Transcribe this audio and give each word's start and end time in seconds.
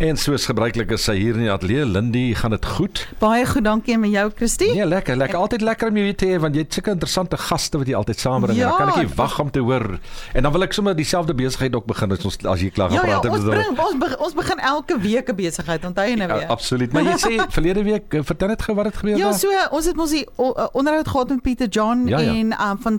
En 0.00 0.16
soos 0.16 0.46
gebruiklik 0.48 0.94
is 0.96 1.02
sy 1.04 1.12
hier 1.18 1.36
in 1.36 1.42
die 1.44 1.50
ateljee. 1.52 1.82
Lindy, 1.84 2.22
gaan 2.32 2.54
dit 2.54 2.64
goed? 2.64 3.02
Baie 3.20 3.42
goed, 3.44 3.66
dankie 3.66 3.98
met 4.00 4.14
jou, 4.14 4.22
Christie. 4.38 4.70
Ja, 4.72 4.86
lekker, 4.88 5.18
lekker. 5.20 5.36
Altyd 5.36 5.60
lekker 5.60 5.90
om 5.92 5.98
jou 6.00 6.04
hier 6.06 6.16
te 6.16 6.30
hê 6.30 6.38
want 6.40 6.56
jy 6.56 6.62
het 6.64 6.78
sulke 6.78 6.94
interessante 6.96 7.36
gaste 7.36 7.76
wat 7.82 7.90
jy 7.90 7.98
altyd 7.98 8.22
saambring 8.24 8.56
ja, 8.56 8.70
en 8.70 8.72
dan 8.72 8.80
kan 8.80 8.92
ek 8.94 9.10
nie 9.10 9.18
wag 9.18 9.36
om 9.44 9.50
te 9.52 9.60
hoor. 9.60 9.84
En 10.32 10.48
dan 10.48 10.54
wil 10.56 10.64
ek 10.64 10.78
sommer 10.78 10.96
dieselfde 10.96 11.36
besigheid 11.36 11.76
ook 11.76 11.84
begin 11.92 12.16
as 12.16 12.24
ons 12.30 12.40
as 12.48 12.64
jy 12.64 12.70
klaar 12.72 12.94
gepraat 12.94 13.28
het. 13.28 13.28
Ja, 13.28 13.36
ja, 13.36 13.36
ons, 13.36 13.44
bring, 13.52 13.84
ons, 13.84 14.00
begin, 14.06 14.18
ons 14.30 14.38
begin 14.40 14.64
elke 14.70 14.98
week 15.04 15.28
'n 15.34 15.38
besigheid, 15.42 15.84
onthou 15.90 16.08
jy 16.08 16.16
nou 16.16 16.32
weer? 16.32 16.46
Ja, 16.46 16.52
absoluut. 16.56 16.96
Maar 16.96 17.10
jy 17.10 17.18
sê 17.20 17.32
verlede 17.60 17.84
week, 17.84 18.08
eh, 18.14 18.24
vertel 18.24 18.54
net 18.56 18.64
gou 18.64 18.78
wat 18.80 18.88
het 18.88 18.96
gebeur 19.04 19.20
ja, 19.20 19.28
daar. 19.28 19.36
Ja, 19.36 19.68
so 19.68 19.76
ons 19.76 19.84
het 19.84 20.00
mos 20.00 20.16
die 20.16 20.24
onderhoud 20.72 21.08
gehad 21.12 21.28
met 21.28 21.42
Pieter 21.44 21.68
John 21.68 22.08
ja, 22.08 22.24
ja. 22.24 22.32
en 22.40 22.56
um, 22.56 22.80
van 22.80 22.96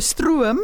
Stroom 0.00 0.60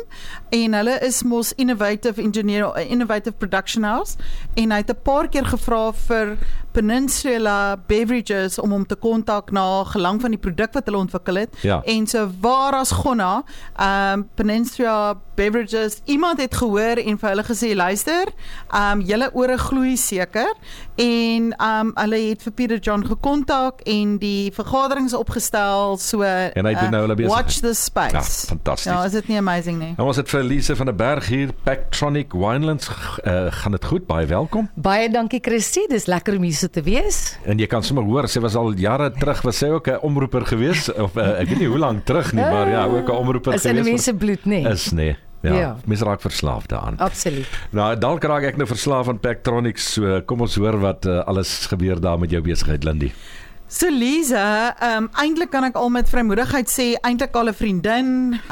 en 0.51 0.75
hulle 0.75 0.99
is 1.03 1.23
mos 1.23 1.53
innovative 1.57 2.23
engineer 2.23 2.73
innovative 2.89 3.37
production 3.39 3.85
house. 3.85 4.17
En 4.57 4.71
hy 4.71 4.77
het 4.77 4.91
'n 4.91 5.03
paar 5.03 5.29
keer 5.29 5.45
gevra 5.45 5.93
vir 5.93 6.37
Peninsula 6.75 7.77
Beverages 7.87 8.59
om 8.59 8.73
hom 8.75 8.87
te 8.87 8.97
kontak 8.99 9.53
na 9.55 9.85
gelang 9.93 10.19
van 10.23 10.35
die 10.35 10.41
produk 10.43 10.73
wat 10.75 10.89
hulle 10.91 10.99
ontwikkel 11.05 11.39
het. 11.45 11.55
Ja. 11.63 11.81
en 11.87 12.07
so 12.07 12.27
waar 12.41 12.75
as 12.75 12.91
gonna 12.91 13.45
um 13.81 14.27
Peninsula 14.35 15.15
Beverages 15.35 16.01
iemand 16.05 16.41
het 16.41 16.55
gehoor 16.55 16.99
en 17.03 17.19
vir 17.19 17.29
hulle 17.29 17.45
gesê 17.47 17.75
luister 17.75 18.31
um 18.75 19.01
julle 19.07 19.31
ore 19.35 19.59
gloei 19.59 19.97
seker. 19.97 20.51
En 20.99 21.51
um 21.59 21.93
hulle 21.95 22.21
het 22.29 22.43
vir 22.43 22.53
Peter 22.53 22.79
John 22.79 23.07
gekontak 23.07 23.81
en 23.87 24.19
die 24.19 24.51
vergaderings 24.55 25.15
opgestel 25.15 25.97
so 25.99 26.23
en 26.23 26.67
hy 26.67 26.75
doen 26.75 26.91
nou 26.95 27.05
hulle 27.07 27.19
besig. 27.19 27.33
watch 27.35 27.61
the 27.63 27.75
space. 27.75 28.15
Ja, 28.15 28.23
fantasties. 28.55 28.93
Ja 28.93 29.05
is 29.05 29.13
dit 29.13 29.29
nie 29.29 29.39
amazing 29.39 29.79
nie? 29.79 29.93
Nou 29.97 30.07
was 30.11 30.17
dit 30.17 30.29
vir 30.31 30.41
Elise 30.41 30.77
van 30.77 30.91
der 30.91 30.99
Berg 30.99 31.27
hier 31.31 31.53
Pactronic 31.63 32.33
Winelands 32.33 32.91
uh, 32.91 33.47
gaan 33.51 33.73
dit 33.79 33.85
goed? 33.85 34.07
Baie 34.07 34.27
welkom. 34.27 34.71
Baie 34.75 35.11
dankie 35.11 35.41
Christie 35.43 35.87
dis 35.89 36.07
lekker 36.11 36.37
om 36.37 36.43
hier 36.43 36.55
so 36.65 36.73
te 36.73 36.85
wees. 36.85 37.35
En 37.45 37.61
jy 37.61 37.69
kan 37.71 37.85
sommer 37.85 38.07
hoor, 38.09 38.29
sy 38.31 38.43
was 38.45 38.57
al 38.59 38.73
jare 38.81 39.11
terug 39.19 39.43
was 39.45 39.61
sy 39.61 39.69
ook 39.75 39.89
'n 39.89 40.01
omroeper 40.07 40.47
gewees 40.49 40.89
of 40.93 41.17
uh, 41.17 41.41
ek 41.41 41.49
weet 41.53 41.61
nie 41.65 41.69
hoe 41.69 41.79
lank 41.79 42.05
terug 42.09 42.33
nie, 42.33 42.45
maar 42.45 42.69
ja, 42.69 42.87
ook 42.87 43.09
'n 43.09 43.21
omroeper 43.21 43.53
gewees. 43.53 43.65
Is 43.65 43.79
in 43.79 43.85
mense 43.85 44.15
bloed 44.15 44.45
nie. 44.45 44.65
Is 44.69 44.91
nee. 44.93 45.17
Ja, 45.45 45.55
ja. 45.55 45.77
mens 45.85 46.01
raak 46.01 46.21
verslaaf 46.21 46.67
daaraan. 46.67 46.97
Absoluut. 46.99 47.49
Nou, 47.71 47.91
dalk 47.99 48.25
raak 48.25 48.47
ek 48.49 48.57
nou 48.57 48.67
verslaaf 48.67 49.09
aan 49.09 49.21
Pactronics, 49.21 49.93
so 49.93 50.23
kom 50.25 50.41
ons 50.41 50.55
hoor 50.57 50.79
wat 50.81 51.05
uh, 51.05 51.21
alles 51.29 51.67
gebeur 51.69 52.01
daar 52.01 52.19
met 52.19 52.31
jou 52.31 52.41
besigheid 52.41 52.85
Lindy. 52.85 53.13
So 53.67 53.89
Lisa, 53.89 54.75
ehm 54.77 55.05
um, 55.05 55.09
eintlik 55.17 55.49
kan 55.51 55.65
ek 55.65 55.77
al 55.81 55.89
met 55.89 56.09
vrymoedigheid 56.09 56.69
sê 56.69 56.85
eintlik 57.01 57.35
al 57.35 57.49
'n 57.49 57.55
vriendin. 57.57 58.09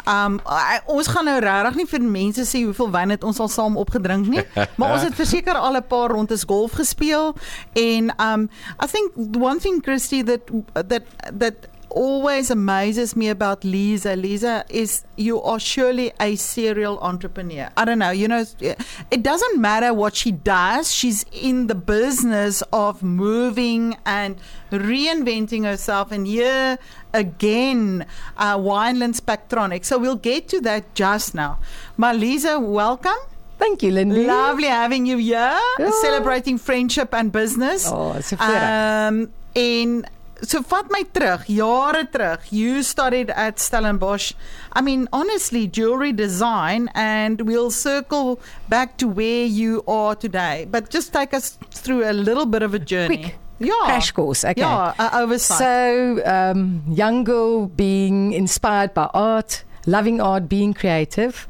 Ehm 0.06 0.38
um, 0.38 0.40
ons 0.86 1.06
gaan 1.06 1.24
nou 1.24 1.38
regtig 1.38 1.74
nie 1.74 1.86
vir 1.86 2.02
mense 2.02 2.42
sê 2.48 2.64
hoeveel 2.64 2.90
wyn 2.90 3.10
het 3.10 3.24
ons 3.24 3.38
al 3.38 3.48
saam 3.48 3.76
opgedrink 3.76 4.26
nie, 4.26 4.44
maar 4.78 4.96
ons 4.96 5.04
het 5.04 5.14
verseker 5.14 5.54
al 5.54 5.76
'n 5.76 5.86
paar 5.86 6.10
rondes 6.10 6.44
golf 6.44 6.72
gespeel 6.72 7.36
en 7.72 8.08
ehm 8.16 8.40
um, 8.40 8.48
I 8.82 8.86
think 8.86 9.12
one 9.36 9.60
thing 9.60 9.82
Christy 9.82 10.22
that 10.24 10.48
that 10.72 11.04
that 11.38 11.68
always 11.92 12.50
amazes 12.50 13.14
me 13.14 13.28
about 13.28 13.64
Lisa, 13.64 14.16
Lisa, 14.16 14.64
is 14.68 15.04
you 15.16 15.40
are 15.42 15.60
surely 15.60 16.12
a 16.20 16.36
serial 16.36 16.98
entrepreneur. 17.00 17.70
I 17.76 17.84
don't 17.84 17.98
know, 17.98 18.10
you 18.10 18.28
know, 18.28 18.44
it 18.60 19.22
doesn't 19.22 19.60
matter 19.60 19.94
what 19.94 20.16
she 20.16 20.32
does, 20.32 20.92
she's 20.92 21.24
in 21.32 21.66
the 21.66 21.74
business 21.74 22.62
of 22.72 23.02
moving 23.02 23.96
and 24.04 24.36
reinventing 24.70 25.64
herself. 25.64 26.12
And 26.12 26.26
here 26.26 26.78
again, 27.12 28.06
uh, 28.36 28.58
Winelands 28.58 29.20
Pactronic. 29.20 29.84
So 29.84 29.98
we'll 29.98 30.16
get 30.16 30.48
to 30.48 30.60
that 30.62 30.94
just 30.94 31.34
now. 31.34 31.58
Malisa, 31.98 32.60
welcome. 32.60 33.18
Thank 33.58 33.82
you, 33.84 33.92
Lindie. 33.92 34.26
Lovely 34.26 34.66
having 34.66 35.06
you 35.06 35.18
here, 35.18 35.56
yeah. 35.78 35.90
celebrating 36.00 36.58
friendship 36.58 37.14
and 37.14 37.30
business. 37.30 37.86
Oh, 37.86 38.12
it's 38.14 38.32
a 38.32 39.08
um, 39.08 39.30
in 39.54 40.04
so 40.42 40.60
vat 40.60 40.86
my 40.90 41.02
terug 41.14 41.44
jare 41.46 42.04
terug 42.14 42.40
you 42.50 42.82
studied 42.82 43.30
at 43.30 43.58
Stellenbosch 43.58 44.32
i 44.72 44.80
mean 44.80 45.08
honestly 45.12 45.66
jewelry 45.66 46.12
design 46.12 46.88
and 46.94 47.42
we'll 47.42 47.70
circle 47.70 48.40
back 48.68 48.96
to 48.96 49.06
where 49.06 49.44
you 49.44 49.84
are 49.86 50.14
today 50.16 50.66
but 50.70 50.90
just 50.90 51.12
take 51.12 51.32
us 51.32 51.58
through 51.70 52.02
a 52.08 52.12
little 52.12 52.46
bit 52.46 52.62
of 52.62 52.74
a 52.74 52.78
journey 52.78 53.18
Quick. 53.18 53.38
Yeah. 53.58 53.84
Crash 53.84 54.10
course. 54.10 54.44
Okay. 54.44 54.60
Yeah, 54.60 54.92
uh, 54.98 55.10
oversight. 55.22 55.58
So, 55.58 56.22
um, 56.26 56.82
young 56.88 57.22
girl 57.22 57.66
being 57.66 58.32
inspired 58.32 58.92
by 58.92 59.08
art, 59.14 59.62
loving 59.86 60.20
art, 60.20 60.48
being 60.48 60.74
creative. 60.74 61.46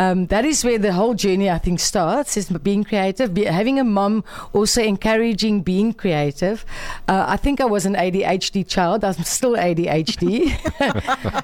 Um, 0.00 0.28
that 0.28 0.46
is 0.46 0.64
where 0.64 0.78
the 0.78 0.94
whole 0.94 1.12
journey, 1.12 1.50
I 1.50 1.58
think, 1.58 1.78
starts, 1.78 2.38
is 2.38 2.48
being 2.48 2.84
creative. 2.84 3.34
Be, 3.34 3.44
having 3.44 3.78
a 3.78 3.84
mom 3.84 4.24
also 4.54 4.82
encouraging 4.82 5.60
being 5.60 5.92
creative. 5.92 6.64
Uh, 7.06 7.26
I 7.28 7.36
think 7.36 7.60
I 7.60 7.66
was 7.66 7.84
an 7.84 7.96
ADHD 7.96 8.66
child. 8.66 9.04
I'm 9.04 9.22
still 9.24 9.56
ADHD, 9.56 10.56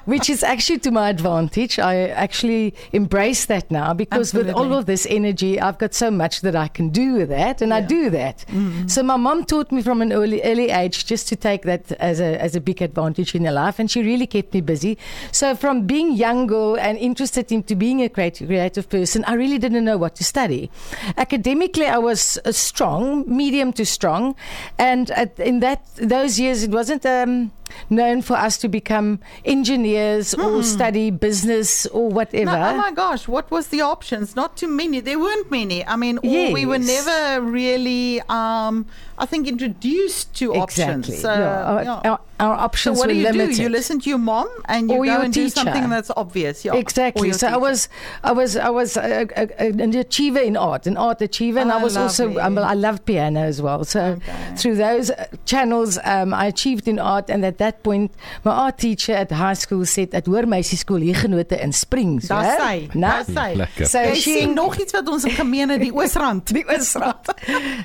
which 0.05 0.27
is 0.27 0.41
actually 0.41 0.79
to 0.79 0.91
my 0.91 1.09
advantage. 1.09 1.77
I 1.77 2.07
actually 2.07 2.73
embrace 2.93 3.45
that 3.45 3.69
now 3.69 3.93
because 3.93 4.29
Absolutely. 4.29 4.53
with 4.53 4.59
all 4.59 4.73
of 4.73 4.87
this 4.87 5.05
energy, 5.07 5.61
I've 5.61 5.77
got 5.77 5.93
so 5.93 6.09
much 6.09 6.41
that 6.41 6.55
I 6.55 6.67
can 6.67 6.89
do 6.89 7.13
with 7.13 7.29
that, 7.29 7.61
and 7.61 7.69
yeah. 7.69 7.77
I 7.77 7.81
do 7.81 8.09
that. 8.09 8.43
Mm-hmm. 8.47 8.87
So 8.87 9.03
my 9.03 9.17
mom 9.17 9.45
taught 9.45 9.71
me 9.71 9.83
from 9.83 10.01
an 10.01 10.11
early 10.11 10.41
early 10.41 10.71
age 10.71 11.05
just 11.05 11.27
to 11.27 11.35
take 11.35 11.61
that 11.63 11.91
as 11.91 12.19
a 12.19 12.41
as 12.41 12.55
a 12.55 12.61
big 12.61 12.81
advantage 12.81 13.35
in 13.35 13.43
your 13.43 13.53
life, 13.53 13.77
and 13.77 13.91
she 13.91 14.01
really 14.01 14.25
kept 14.25 14.55
me 14.55 14.61
busy. 14.61 14.97
So 15.31 15.55
from 15.55 15.85
being 15.85 16.13
younger 16.13 16.79
and 16.79 16.97
interested 16.97 17.51
into 17.51 17.75
being 17.75 18.01
a 18.01 18.09
creative 18.09 18.46
creative 18.47 18.89
person, 18.89 19.23
I 19.25 19.33
really 19.33 19.57
didn't 19.57 19.85
know 19.85 19.97
what 19.97 20.15
to 20.15 20.23
study. 20.23 20.71
Academically, 21.17 21.85
I 21.85 21.97
was 21.97 22.39
uh, 22.45 22.51
strong, 22.51 23.23
medium 23.27 23.73
to 23.73 23.85
strong, 23.85 24.35
and 24.77 25.11
at, 25.11 25.39
in 25.39 25.59
that 25.59 25.85
those 25.95 26.39
years, 26.39 26.63
it 26.63 26.71
wasn't. 26.71 27.05
Um, 27.05 27.51
known 27.89 28.21
for 28.21 28.35
us 28.35 28.57
to 28.57 28.67
become 28.67 29.19
engineers 29.45 30.33
mm. 30.33 30.43
or 30.43 30.57
hmm. 30.57 30.61
study 30.61 31.11
business 31.11 31.85
or 31.87 32.09
whatever. 32.09 32.51
No, 32.51 32.69
oh 32.69 32.77
my 32.77 32.91
gosh, 32.91 33.27
what 33.27 33.49
was 33.51 33.67
the 33.67 33.81
options? 33.81 34.35
Not 34.35 34.57
too 34.57 34.67
many. 34.67 34.99
There 34.99 35.19
weren't 35.19 35.51
many. 35.51 35.85
I 35.85 35.95
mean, 35.95 36.19
yes. 36.23 36.53
we 36.53 36.65
were 36.65 36.79
never 36.79 37.41
really, 37.41 38.21
um, 38.29 38.85
I 39.17 39.25
think, 39.25 39.47
introduced 39.47 40.35
to 40.35 40.53
exactly. 40.53 40.83
options. 40.97 41.21
So, 41.21 41.33
yeah. 41.33 41.63
Our, 41.63 41.83
yeah. 41.83 42.11
Our, 42.11 42.19
our, 42.39 42.53
options 42.53 42.97
so 42.97 42.99
what 42.99 43.07
were 43.07 43.13
do 43.13 43.19
you 43.19 43.25
limited. 43.25 43.55
do? 43.55 43.63
You 43.63 43.69
listen 43.69 43.99
to 43.99 44.09
your 44.09 44.19
mom 44.19 44.47
and 44.65 44.89
you 44.89 44.97
or 44.97 45.05
go 45.05 45.21
and 45.21 45.33
teacher. 45.33 45.45
do 45.45 45.49
something 45.49 45.89
that's 45.89 46.11
obvious. 46.15 46.63
Yeah. 46.63 46.75
Exactly. 46.75 47.31
So 47.31 47.47
teacher. 47.47 47.55
I 47.55 47.57
was, 47.57 47.89
I 48.23 48.31
was, 48.31 48.55
I 48.57 48.69
was 48.69 48.97
a, 48.97 49.27
a, 49.35 49.67
an 49.71 49.95
achiever 49.95 50.39
in 50.39 50.55
art, 50.55 50.87
an 50.87 50.97
art 50.97 51.21
achiever, 51.21 51.59
and 51.59 51.71
oh, 51.71 51.77
I 51.77 51.83
was 51.83 51.95
lovely. 51.95 52.25
also, 52.25 52.39
um, 52.39 52.57
I 52.57 52.73
loved 52.73 53.05
piano 53.05 53.41
as 53.41 53.61
well. 53.61 53.83
So 53.83 54.01
okay. 54.01 54.55
through 54.55 54.75
those 54.75 55.11
channels, 55.45 55.97
um, 56.03 56.33
I 56.33 56.45
achieved 56.45 56.87
in 56.87 56.99
art, 56.99 57.29
and 57.29 57.45
at 57.45 57.57
that 57.57 57.83
point. 57.83 58.11
my 58.43 58.51
art 58.51 58.77
teacher 58.77 59.13
at 59.13 59.31
high 59.31 59.53
school 59.53 59.85
said 59.85 60.13
at 60.13 60.27
hoor 60.31 60.45
meisie 60.49 60.77
skool 60.79 61.03
hier 61.03 61.17
genote 61.19 61.57
in 61.59 61.73
Springs, 61.73 62.29
hè? 62.29 62.35
Daar 62.35 62.61
sy. 62.61 62.89
Daar 62.93 63.25
sy. 63.27 63.85
So 63.85 64.03
she 64.13 64.33
sien 64.39 64.53
nog 64.57 64.77
iets 64.81 64.95
wat 64.95 65.09
ons 65.11 65.25
gemeen 65.37 65.73
het 65.73 65.83
die 65.83 65.93
Oosrand, 65.99 66.53
die 66.55 66.65
Oosrand. 66.67 67.33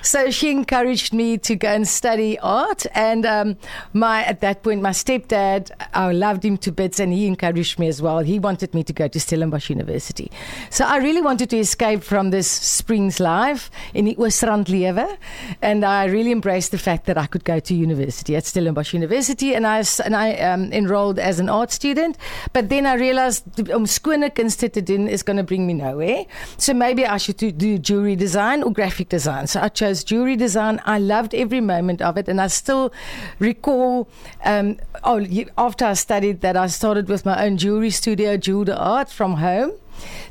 so 0.02 0.30
she 0.30 0.52
encouraged 0.54 1.12
me 1.12 1.21
to 1.38 1.56
go 1.56 1.68
and 1.68 1.86
study 1.86 2.38
art 2.40 2.86
and 2.94 3.24
um 3.26 3.56
my 3.92 4.24
at 4.24 4.40
that 4.40 4.62
point 4.62 4.82
my 4.82 4.94
stepdad 5.02 5.70
I 5.94 6.12
loved 6.12 6.44
him 6.44 6.56
to 6.58 6.72
bits 6.72 6.98
and 7.00 7.12
he 7.12 7.26
encouraged 7.26 7.78
me 7.78 7.88
as 7.88 8.00
well. 8.00 8.20
He 8.20 8.38
wanted 8.38 8.74
me 8.74 8.82
to 8.84 8.92
go 8.92 9.08
to 9.08 9.20
Stellenbosch 9.20 9.68
University. 9.70 10.30
So 10.70 10.84
I 10.84 10.96
really 10.98 11.22
wanted 11.22 11.50
to 11.50 11.58
escape 11.58 12.02
from 12.02 12.30
this 12.30 12.48
Springs 12.48 13.20
life 13.20 13.70
in 13.94 14.06
die 14.06 14.14
Oosrand 14.18 14.68
lewe 14.68 15.18
and 15.60 15.84
I 15.84 16.04
really 16.06 16.32
embraced 16.32 16.70
the 16.70 16.78
fact 16.78 17.06
that 17.06 17.18
I 17.18 17.26
could 17.26 17.44
go 17.44 17.60
to 17.60 17.74
university 17.74 18.36
at 18.36 18.44
Stellenbosch 18.44 18.92
University 18.94 19.54
and 19.54 19.66
I 19.66 19.82
and 20.04 20.14
I 20.16 20.34
um, 20.50 20.72
enrolled 20.72 21.18
as 21.18 21.40
an 21.40 21.48
art 21.48 21.72
student. 21.72 22.16
But 22.52 22.68
then 22.68 22.86
I 22.86 22.94
realized 22.94 23.44
um, 23.70 23.86
skone 23.86 24.30
kunste 24.30 24.72
te 24.72 24.80
doen 24.80 25.08
is 25.08 25.22
going 25.22 25.36
to 25.36 25.42
bring 25.42 25.66
me 25.66 25.74
nowhere. 25.74 26.24
So 26.56 26.74
maybe 26.74 27.06
I 27.06 27.18
should 27.18 27.36
do, 27.36 27.50
do 27.52 27.78
jewelry 27.78 28.16
design 28.16 28.62
or 28.62 28.72
graphic 28.72 29.08
design. 29.08 29.46
So 29.46 29.60
I 29.60 29.68
chose 29.68 30.04
jewelry 30.04 30.36
design. 30.36 30.80
I 30.84 30.98
loved 31.14 31.34
every 31.34 31.60
moment 31.60 32.00
of 32.08 32.16
it, 32.20 32.26
and 32.28 32.40
I 32.40 32.48
still 32.48 32.92
recall. 33.38 34.08
Um, 34.44 34.78
oh, 35.04 35.18
after 35.58 35.84
I 35.92 35.94
studied 35.94 36.40
that, 36.44 36.56
I 36.56 36.68
started 36.68 37.08
with 37.08 37.22
my 37.30 37.36
own 37.44 37.56
jewelry 37.56 37.90
studio, 37.90 38.36
Jewel 38.36 38.72
Art, 38.72 39.10
from 39.10 39.32
home 39.48 39.72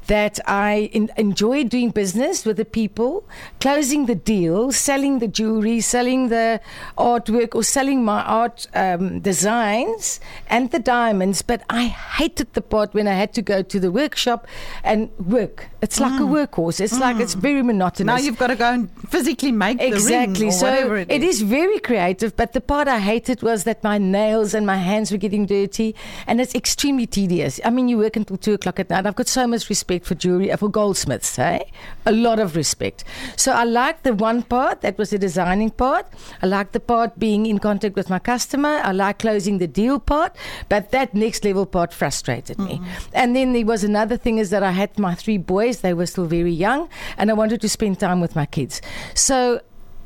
that 0.08 0.40
I 0.48 0.90
in, 0.94 1.10
enjoy 1.18 1.64
doing 1.64 1.92
business 1.92 2.46
with 2.46 2.58
the 2.58 2.66
people, 2.66 3.24
closing 3.60 4.06
the 4.06 4.16
deal, 4.16 4.72
selling 4.72 5.20
the 5.20 5.28
jewelry, 5.28 5.80
selling 5.82 6.30
the 6.30 6.62
artwork, 6.98 7.56
or 7.56 7.64
selling 7.64 8.04
my 8.04 8.22
art 8.24 8.68
um, 8.74 9.20
designs 9.20 10.20
and 10.48 10.72
the 10.72 10.80
diamonds. 10.80 11.42
But 11.42 11.64
I 11.70 11.86
hated 11.88 12.54
the 12.54 12.62
part 12.62 12.94
when 12.94 13.08
I 13.08 13.14
had 13.14 13.34
to 13.34 13.42
go 13.42 13.62
to 13.62 13.80
the 13.80 13.92
workshop 13.92 14.48
and 14.84 15.10
work. 15.18 15.70
It's 15.82 16.00
like 16.00 16.14
mm. 16.14 16.26
a 16.26 16.48
workhorse. 16.48 16.80
It's 16.80 16.98
mm. 16.98 17.02
like 17.02 17.18
it's 17.20 17.36
mm. 17.36 17.42
very 17.42 17.64
monotonous. 17.64 18.06
Now 18.06 18.18
you've 18.18 18.38
got 18.38 18.48
to 18.48 18.56
go 18.56 18.72
and 18.72 18.90
physically 19.10 19.52
make 19.52 19.82
exactly. 19.82 20.34
the 20.34 20.42
ring 20.42 20.52
so 20.52 20.96
it 20.96 21.10
is. 21.10 21.16
it 21.16 21.24
is 21.24 21.42
very 21.42 21.80
creative. 21.80 22.36
But 22.36 22.54
the 22.54 22.62
part 22.62 22.88
I 22.88 23.00
hated 23.00 23.42
was 23.42 23.64
that 23.64 23.84
my 23.84 23.98
nails 23.98 24.54
and 24.54 24.66
my 24.66 24.78
hands 24.78 25.12
were 25.12 25.18
getting 25.18 25.46
dirty, 25.46 25.96
and 26.28 26.40
it's 26.42 26.56
extremely 26.56 27.08
tedious. 27.08 27.60
I 27.66 27.70
mean, 27.70 27.88
you 27.88 27.98
work 27.98 28.16
until 28.16 28.38
two 28.38 28.54
o'clock 28.54 28.80
at 28.80 28.90
night. 28.90 29.06
I've 29.06 29.16
got 29.16 29.28
so 29.28 29.48
much 29.48 29.61
utmost 29.62 29.70
respect 29.70 30.06
for 30.06 30.16
jewelry, 30.16 30.52
uh, 30.52 30.58
for 30.58 30.70
goldsmiths, 30.70 31.36
hey? 31.36 31.72
A 32.06 32.12
lot 32.12 32.40
of 32.40 32.56
respect. 32.56 33.04
So 33.36 33.52
I 33.52 33.64
liked 33.64 34.04
the 34.04 34.14
one 34.14 34.44
part, 34.44 34.82
that 34.82 34.98
was 34.98 35.10
the 35.10 35.18
designing 35.18 35.72
part. 35.72 36.06
I 36.42 36.48
liked 36.48 36.74
the 36.74 36.80
part 36.80 37.20
being 37.20 37.46
in 37.46 37.60
contact 37.60 37.96
with 37.96 38.10
my 38.10 38.20
customer. 38.20 38.82
I 38.84 38.92
like 38.92 39.20
closing 39.20 39.60
the 39.60 39.68
deal 39.68 40.00
part, 40.00 40.36
but 40.70 40.92
that 40.92 41.14
next 41.14 41.44
level 41.44 41.66
part 41.66 41.94
frustrated 41.94 42.58
me. 42.58 42.78
Mm-hmm. 42.78 43.14
And 43.14 43.36
then 43.36 43.54
there 43.54 43.66
was 43.66 43.84
another 43.84 44.18
thing 44.18 44.40
is 44.40 44.50
that 44.50 44.64
I 44.64 44.72
had 44.72 44.98
my 44.98 45.16
three 45.16 45.38
boys, 45.38 45.82
they 45.82 45.94
were 45.94 46.08
still 46.08 46.26
very 46.28 46.54
young, 46.54 46.90
and 47.18 47.30
I 47.30 47.34
wanted 47.34 47.62
to 47.62 47.70
spend 47.70 48.00
time 48.00 48.22
with 48.22 48.36
my 48.36 48.46
kids. 48.46 48.82
So 49.14 49.62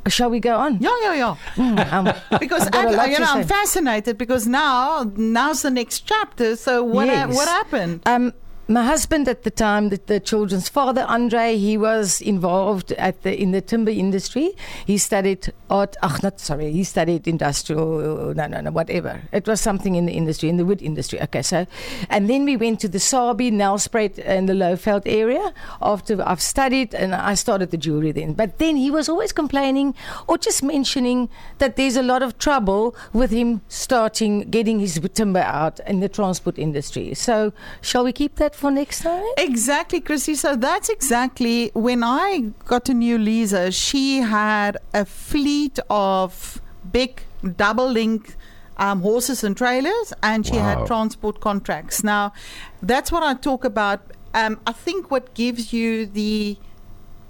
Shall 0.07 0.29
we 0.29 0.39
go 0.39 0.55
on? 0.57 0.77
Yeah, 0.77 0.95
yeah, 1.01 1.15
yeah. 1.15 1.35
Mm, 1.55 1.91
um, 1.91 2.05
because 2.39 2.69
I, 2.71 3.07
you 3.09 3.17
know, 3.17 3.25
I'm 3.25 3.47
fascinated 3.47 4.19
because 4.19 4.45
now 4.45 5.11
now's 5.15 5.63
the 5.63 5.71
next 5.71 6.01
chapter. 6.01 6.55
So 6.55 6.83
what 6.83 7.07
yes. 7.07 7.25
ha- 7.25 7.33
what 7.33 7.47
happened? 7.47 8.01
Um, 8.05 8.31
my 8.67 8.83
husband 8.83 9.27
at 9.27 9.43
the 9.43 9.51
time, 9.51 9.89
the, 9.89 9.99
the, 10.07 10.19
children's 10.19 10.69
father, 10.69 11.05
Andre, 11.07 11.55
he 11.55 11.77
was 11.77 12.19
involved 12.19 12.91
at 12.93 13.21
the 13.21 13.39
in 13.39 13.51
the 13.51 13.61
timber 13.61 13.91
industry. 13.91 14.53
He 14.85 14.97
studied 14.97 15.53
art. 15.69 15.95
Ach, 16.01 16.23
not 16.23 16.39
sorry. 16.39 16.71
He 16.71 16.83
studied 16.83 17.27
industrial. 17.27 18.33
No, 18.33 18.47
no, 18.47 18.61
no. 18.61 18.71
Whatever. 18.71 19.21
It 19.31 19.47
was 19.47 19.61
something 19.61 19.95
in 19.95 20.07
the 20.07 20.13
industry, 20.13 20.49
in 20.49 20.57
the 20.57 20.65
wood 20.65 20.81
industry. 20.81 21.21
Okay, 21.21 21.43
so, 21.43 21.67
and 22.09 22.27
then 22.27 22.45
we 22.45 22.57
went 22.57 22.79
to 22.79 22.87
the 22.87 22.97
Sabie, 22.97 23.51
Nelspruit, 23.51 24.17
in 24.17 24.47
the 24.47 24.53
Lowveld 24.53 25.03
area. 25.05 25.53
After 25.81 26.21
I've 26.27 26.41
studied, 26.41 26.95
and 26.95 27.13
I 27.13 27.35
started 27.35 27.69
the 27.69 27.77
jewelry 27.77 28.11
then. 28.11 28.33
But 28.33 28.57
then 28.57 28.77
he 28.77 28.89
was 28.89 29.07
always 29.07 29.31
complaining 29.31 29.93
or 30.27 30.39
just 30.39 30.63
mentioning 30.63 31.29
that 31.59 31.75
there's 31.75 31.97
a 31.97 32.03
lot 32.03 32.23
of 32.23 32.39
trouble 32.39 32.95
with 33.13 33.29
him 33.29 33.61
starting 33.67 34.49
getting 34.49 34.79
his 34.79 34.99
timber 35.13 35.39
out 35.39 35.79
in 35.81 35.99
the 35.99 36.09
transport 36.09 36.57
industry. 36.57 37.13
So, 37.13 37.53
shall 37.81 38.03
we 38.03 38.11
keep 38.11 38.37
that? 38.37 38.54
For 38.55 38.71
next 38.71 39.01
time? 39.01 39.25
Exactly, 39.37 40.01
Christy. 40.01 40.35
So 40.35 40.55
that's 40.55 40.89
exactly 40.89 41.71
when 41.73 42.03
I 42.03 42.51
got 42.65 42.85
to 42.85 42.93
New 42.93 43.17
Lisa, 43.17 43.71
she 43.71 44.19
had 44.19 44.77
a 44.93 45.05
fleet 45.05 45.79
of 45.89 46.61
big 46.91 47.21
double 47.55 47.89
link 47.89 48.35
um, 48.77 49.01
horses 49.01 49.43
and 49.43 49.55
trailers, 49.55 50.13
and 50.21 50.45
she 50.45 50.53
wow. 50.53 50.79
had 50.79 50.87
transport 50.87 51.39
contracts. 51.39 52.03
Now, 52.03 52.33
that's 52.81 53.11
what 53.11 53.23
I 53.23 53.33
talk 53.35 53.63
about. 53.63 54.01
Um, 54.33 54.59
I 54.67 54.73
think 54.73 55.11
what 55.11 55.33
gives 55.33 55.71
you 55.71 56.05
the 56.05 56.57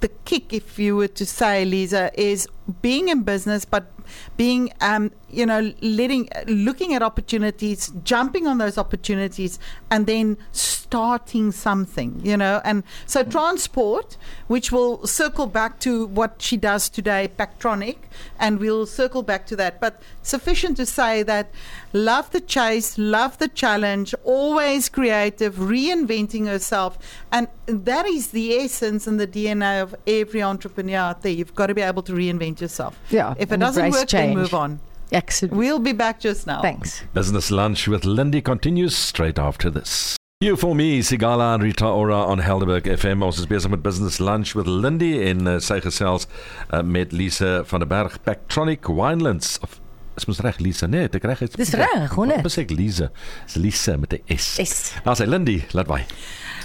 the 0.01 0.09
kick, 0.25 0.53
if 0.53 0.77
you 0.77 0.95
were 0.95 1.07
to 1.07 1.25
say, 1.25 1.65
Lisa, 1.65 2.11
is 2.19 2.47
being 2.81 3.09
in 3.09 3.23
business, 3.23 3.65
but 3.65 3.91
being 4.37 4.71
um, 4.81 5.11
you 5.29 5.45
know 5.45 5.73
letting 5.81 6.29
looking 6.47 6.93
at 6.93 7.01
opportunities 7.01 7.91
jumping 8.03 8.47
on 8.47 8.57
those 8.57 8.77
opportunities 8.77 9.59
and 9.89 10.05
then 10.05 10.37
starting 10.51 11.51
something 11.51 12.21
you 12.23 12.37
know? 12.37 12.61
And 12.63 12.83
so 13.05 13.23
transport 13.23 14.17
which 14.47 14.71
will 14.71 15.05
circle 15.05 15.47
back 15.47 15.79
to 15.79 16.05
what 16.05 16.41
she 16.41 16.57
does 16.57 16.89
today 16.89 17.29
Pactronic 17.37 17.97
and 18.39 18.59
we'll 18.59 18.85
circle 18.85 19.23
back 19.23 19.45
to 19.47 19.55
that. 19.57 19.81
But 19.81 20.01
sufficient 20.21 20.77
to 20.77 20.85
say 20.85 21.23
that 21.23 21.49
love 21.91 22.31
the 22.31 22.41
chase 22.41 22.97
love 22.97 23.37
the 23.39 23.47
challenge 23.47 24.13
always 24.23 24.89
creative 24.89 25.55
reinventing 25.55 26.45
herself 26.45 26.97
and 27.31 27.47
that 27.65 28.05
is 28.05 28.27
the 28.27 28.53
essence 28.53 29.07
and 29.07 29.19
the 29.19 29.27
DNA 29.27 29.81
of 29.81 29.95
every 30.07 30.41
entrepreneur 30.41 30.97
out 30.97 31.23
there. 31.23 31.31
You've 31.31 31.55
got 31.55 31.67
to 31.67 31.73
be 31.73 31.81
able 31.81 32.03
to 32.03 32.13
reinvent 32.13 32.54
yourself 32.61 32.97
yeah 33.09 33.33
if 33.37 33.51
it 33.51 33.59
doesn't 33.59 33.91
work 33.91 34.07
change. 34.07 34.35
then 34.35 34.43
move 34.43 34.53
on 34.53 34.79
Excellent. 35.11 35.53
We'll 35.53 35.79
be 35.79 35.93
back 35.93 36.19
just 36.19 36.47
now. 36.47 36.61
Thanks. 36.61 37.03
Business 37.13 37.51
Lunch 37.51 37.87
with 37.87 38.05
Lindie 38.05 38.41
continues 38.41 38.95
straight 38.95 39.37
after 39.37 39.69
this. 39.69 40.17
You 40.41 40.55
for 40.57 40.75
me, 40.75 40.99
Sigala 40.99 41.53
and 41.53 41.63
Rita 41.63 41.85
Ora 41.87 42.17
on 42.17 42.39
Helderberg 42.39 42.83
FM. 42.83 43.23
Ons 43.23 43.39
is 43.39 43.45
besig 43.45 43.69
met 43.69 43.81
Business 43.83 44.19
Lunch 44.19 44.53
with 44.55 44.67
Lindie 44.67 45.21
en 45.29 45.47
uh, 45.47 45.59
sy 45.63 45.79
gesels 45.79 46.27
uh, 46.73 46.81
met 46.83 47.13
Lise 47.13 47.61
van 47.65 47.79
der 47.79 47.87
Berg 47.87 48.17
Pactronic 48.23 48.89
Winelands. 48.89 49.59
Of 49.63 49.79
is 50.17 50.27
mos 50.27 50.41
reg 50.43 50.59
Lise, 50.59 50.87
nee, 50.87 51.07
ek 51.07 51.23
reg 51.23 51.45
is. 51.45 51.55
Dis 51.55 51.71
reg, 51.79 52.11
hoor. 52.17 52.35
Dis 52.43 52.59
ek 52.59 52.75
Lise. 52.75 53.09
Dis 53.45 53.55
Lise 53.55 53.95
met 54.01 54.17
'n 54.17 54.35
S. 54.35 54.57
S. 54.59 54.93
Nou 55.05 55.15
sê 55.15 55.27
Lindie, 55.27 55.63
laat 55.71 55.87
by. 55.87 56.03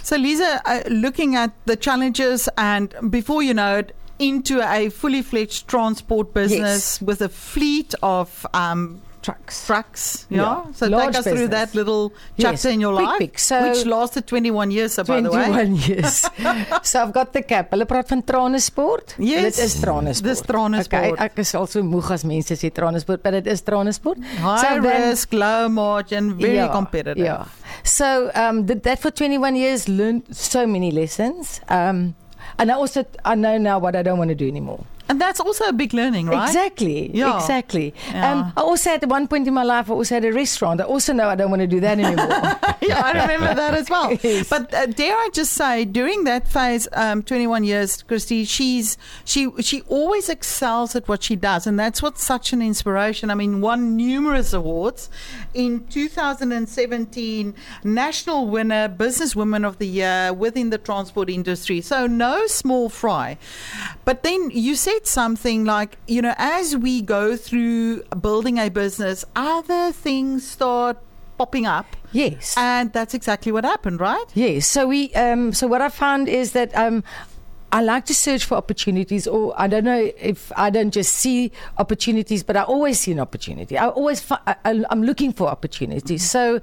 So 0.02 0.16
Lisa, 0.16 0.60
uh, 0.64 0.80
looking 0.88 1.36
at 1.36 1.52
the 1.66 1.76
challenges 1.76 2.48
and 2.56 2.94
before 3.10 3.42
you 3.42 3.52
know 3.54 3.78
it, 3.78 3.92
into 4.20 4.60
a 4.60 4.90
fully 4.90 5.22
fledged 5.22 5.68
transport 5.68 6.34
business 6.34 6.98
yes. 6.98 7.02
with 7.02 7.20
a 7.22 7.28
fleet 7.28 7.94
of 8.02 8.46
um, 8.54 9.00
trucks. 9.22 9.66
Trucks, 9.66 10.26
yeah. 10.30 10.38
yeah. 10.38 10.72
So 10.72 10.88
Large 10.88 11.00
take 11.00 11.08
us 11.08 11.16
business. 11.16 11.34
through 11.34 11.48
that 11.48 11.74
little 11.74 12.12
chapter 12.38 12.68
yes. 12.68 12.74
in 12.74 12.80
your 12.80 12.92
life, 12.92 13.16
quick. 13.16 13.38
So 13.38 13.68
which 13.68 13.86
lasted 13.86 14.26
21 14.26 14.70
years, 14.70 14.94
so 14.94 15.04
21 15.04 15.30
by 15.30 15.44
the 15.44 15.52
way. 15.52 15.64
21 15.64 15.76
years. 15.88 16.26
so 16.82 17.02
I've 17.02 17.12
got 17.12 17.32
the 17.32 17.42
cap. 17.42 17.70
Hulle 17.70 17.86
praat 17.86 18.08
van 18.08 18.22
tranesport. 18.24 19.14
Yes. 19.18 19.56
Dit 19.56 19.64
is 19.64 19.80
tranesport. 19.80 20.30
Dis 20.30 20.42
tranesport. 20.46 21.12
Okay, 21.12 21.24
ek 21.24 21.38
is 21.44 21.54
also 21.54 21.82
moeg 21.82 22.10
as 22.14 22.24
mense 22.24 22.56
sê 22.56 22.72
tranesport, 22.74 23.22
but 23.22 23.34
it 23.34 23.46
is 23.46 23.62
tranesport. 23.62 24.18
High 24.40 24.62
so 24.62 24.76
risk, 24.84 25.30
then, 25.30 25.40
low 25.40 25.68
margin, 25.68 26.34
very 26.38 26.60
yeah, 26.60 26.72
competitive. 26.72 27.24
Yeah. 27.24 27.44
So 27.84 28.30
um, 28.34 28.64
did 28.66 28.82
that 28.84 29.00
for 29.00 29.10
21 29.10 29.56
years, 29.56 29.88
learned 29.88 30.24
so 30.34 30.66
many 30.66 30.90
lessons. 30.90 31.60
Um, 31.68 32.14
and 32.58 32.70
I 32.70 32.74
also 32.74 33.04
I 33.24 33.34
know 33.34 33.58
now 33.58 33.78
what 33.78 33.96
I 33.96 34.02
don't 34.02 34.18
want 34.18 34.28
to 34.30 34.34
do 34.34 34.46
anymore. 34.48 34.84
And 35.10 35.20
that's 35.20 35.40
also 35.40 35.64
a 35.64 35.72
big 35.72 35.92
learning, 35.92 36.26
right? 36.26 36.46
Exactly. 36.46 37.10
Yeah. 37.12 37.36
Exactly. 37.36 37.92
Yeah. 38.06 38.32
Um, 38.32 38.52
I 38.56 38.60
also 38.60 38.90
at 38.90 39.04
one 39.06 39.26
point 39.26 39.48
in 39.48 39.54
my 39.54 39.64
life, 39.64 39.90
I 39.90 39.94
also 39.94 40.14
had 40.14 40.24
a 40.24 40.32
restaurant. 40.32 40.80
I 40.80 40.84
also 40.84 41.12
know 41.12 41.28
I 41.28 41.34
don't 41.34 41.50
want 41.50 41.62
to 41.62 41.66
do 41.66 41.80
that 41.80 41.98
anymore. 41.98 42.28
yeah, 42.80 43.02
I 43.04 43.10
remember 43.22 43.52
that 43.52 43.74
as 43.74 43.90
well. 43.90 44.16
Yes. 44.30 44.48
But 44.48 44.72
uh, 44.72 44.86
dare 44.86 45.16
I 45.16 45.28
just 45.32 45.54
say, 45.54 45.84
during 45.84 46.22
that 46.24 46.46
phase, 46.46 46.86
um, 46.92 47.24
21 47.24 47.64
years, 47.64 48.02
Christy, 48.04 48.44
she's 48.44 48.96
she 49.24 49.48
she 49.60 49.80
always 49.88 50.28
excels 50.28 50.94
at 50.94 51.08
what 51.08 51.24
she 51.24 51.34
does, 51.34 51.66
and 51.66 51.78
that's 51.78 52.00
what's 52.02 52.22
such 52.22 52.52
an 52.52 52.62
inspiration. 52.62 53.30
I 53.30 53.34
mean, 53.34 53.60
won 53.60 53.96
numerous 53.96 54.52
awards 54.52 55.10
in 55.54 55.84
2017, 55.88 57.54
national 57.82 58.46
winner, 58.46 58.88
businesswoman 58.88 59.66
of 59.66 59.78
the 59.78 59.88
year 59.88 60.32
within 60.32 60.70
the 60.70 60.78
transport 60.78 61.28
industry. 61.28 61.80
So 61.80 62.06
no 62.06 62.46
small 62.46 62.88
fry. 62.88 63.38
But 64.04 64.22
then 64.22 64.50
you 64.50 64.76
said 64.76 64.99
said 65.00 65.06
something 65.06 65.64
like, 65.64 65.96
you 66.06 66.22
know, 66.22 66.34
as 66.38 66.76
we 66.76 67.02
go 67.02 67.36
through 67.36 68.02
building 68.20 68.58
a 68.58 68.68
business, 68.68 69.24
other 69.36 69.92
things 69.92 70.46
start 70.46 70.98
popping 71.38 71.66
up. 71.66 71.86
Yes. 72.12 72.54
And 72.56 72.92
that's 72.92 73.14
exactly 73.14 73.52
what 73.52 73.64
happened, 73.64 74.00
right? 74.00 74.24
Yes. 74.34 74.66
So 74.66 74.86
we 74.86 75.12
um 75.14 75.52
so 75.52 75.66
what 75.66 75.80
I 75.80 75.88
found 75.88 76.28
is 76.28 76.52
that 76.52 76.76
um 76.76 77.02
I 77.72 77.82
like 77.82 78.04
to 78.06 78.14
search 78.14 78.44
for 78.44 78.56
opportunities, 78.56 79.26
or 79.26 79.54
I 79.56 79.68
don't 79.68 79.84
know 79.84 80.10
if 80.18 80.50
I 80.56 80.70
don't 80.70 80.90
just 80.90 81.14
see 81.14 81.52
opportunities, 81.78 82.42
but 82.42 82.56
I 82.56 82.62
always 82.62 82.98
see 82.98 83.12
an 83.12 83.20
opportunity. 83.20 83.78
I 83.78 83.88
always 83.88 84.20
fi- 84.20 84.40
I, 84.46 84.84
am 84.90 85.02
looking 85.02 85.32
for 85.32 85.46
opportunities. 85.48 86.28
So 86.28 86.60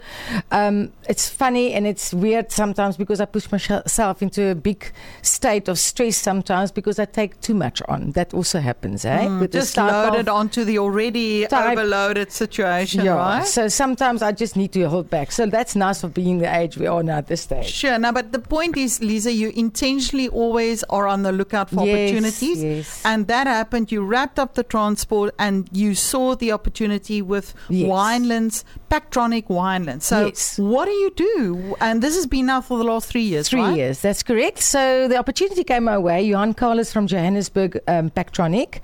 um, 0.51 0.91
it's 1.07 1.29
funny 1.29 1.73
and 1.73 1.87
it's 1.87 2.13
weird 2.13 2.51
sometimes 2.51 2.97
because 2.97 3.21
I 3.21 3.25
push 3.25 3.49
myself 3.51 4.21
into 4.21 4.51
a 4.51 4.55
big 4.55 4.91
state 5.21 5.67
of 5.67 5.79
stress 5.79 6.17
sometimes 6.17 6.71
because 6.71 6.99
I 6.99 7.05
take 7.05 7.39
too 7.41 7.53
much 7.53 7.81
on. 7.87 8.11
That 8.11 8.33
also 8.33 8.59
happens, 8.59 9.05
eh? 9.05 9.27
Mm, 9.27 9.51
just 9.51 9.77
loaded 9.77 10.27
onto 10.27 10.65
the 10.65 10.79
already 10.79 11.47
type, 11.47 11.77
overloaded 11.77 12.31
situation, 12.31 13.05
yeah, 13.05 13.13
right? 13.13 13.45
So 13.45 13.69
sometimes 13.69 14.21
I 14.21 14.33
just 14.33 14.55
need 14.55 14.73
to 14.73 14.89
hold 14.89 15.09
back. 15.09 15.31
So 15.31 15.45
that's 15.45 15.75
nice 15.75 16.01
for 16.01 16.09
being 16.09 16.39
the 16.39 16.53
age 16.53 16.77
we 16.77 16.87
are 16.87 17.01
now 17.01 17.19
at 17.19 17.27
this 17.27 17.41
stage. 17.41 17.71
Sure. 17.71 17.97
Now, 17.97 18.11
but 18.11 18.31
the 18.31 18.39
point 18.39 18.75
is, 18.75 19.01
Lisa, 19.01 19.31
you 19.31 19.49
intentionally 19.55 20.27
always 20.29 20.83
are 20.89 20.96
on 21.05 21.23
the 21.23 21.33
lookout 21.33 21.69
for 21.69 21.85
yes, 21.85 22.09
opportunities. 22.09 22.63
Yes. 22.63 23.01
And 23.05 23.27
that 23.27 23.45
happened. 23.45 23.91
You 23.91 24.03
wrapped 24.03 24.39
up 24.39 24.55
the 24.55 24.63
transport 24.63 25.35
and 25.37 25.67
you 25.71 25.93
saw 25.95 26.35
the 26.35 26.53
opportunity 26.53 27.21
with 27.21 27.53
yes. 27.69 27.89
Winelands, 27.89 28.63
Pactronic 28.89 29.47
Winelands. 29.47 30.03
So, 30.03 30.27
yes. 30.27 30.57
what 30.57 30.85
do 30.85 30.91
you 30.91 31.11
do? 31.11 31.75
And 31.81 32.01
this 32.01 32.15
has 32.15 32.25
been 32.25 32.45
now 32.45 32.61
for 32.61 32.77
the 32.77 32.85
last 32.85 33.09
three 33.09 33.23
years, 33.23 33.49
Three 33.49 33.61
right? 33.61 33.75
years, 33.75 34.01
that's 34.01 34.23
correct. 34.23 34.59
So, 34.59 35.07
the 35.07 35.17
opportunity 35.17 35.63
came 35.63 35.83
my 35.83 35.97
way. 35.97 36.23
Johan 36.23 36.53
Carlos 36.53 36.93
from 36.93 37.07
Johannesburg, 37.07 37.79
um, 37.87 38.09
Pactronic. 38.09 38.79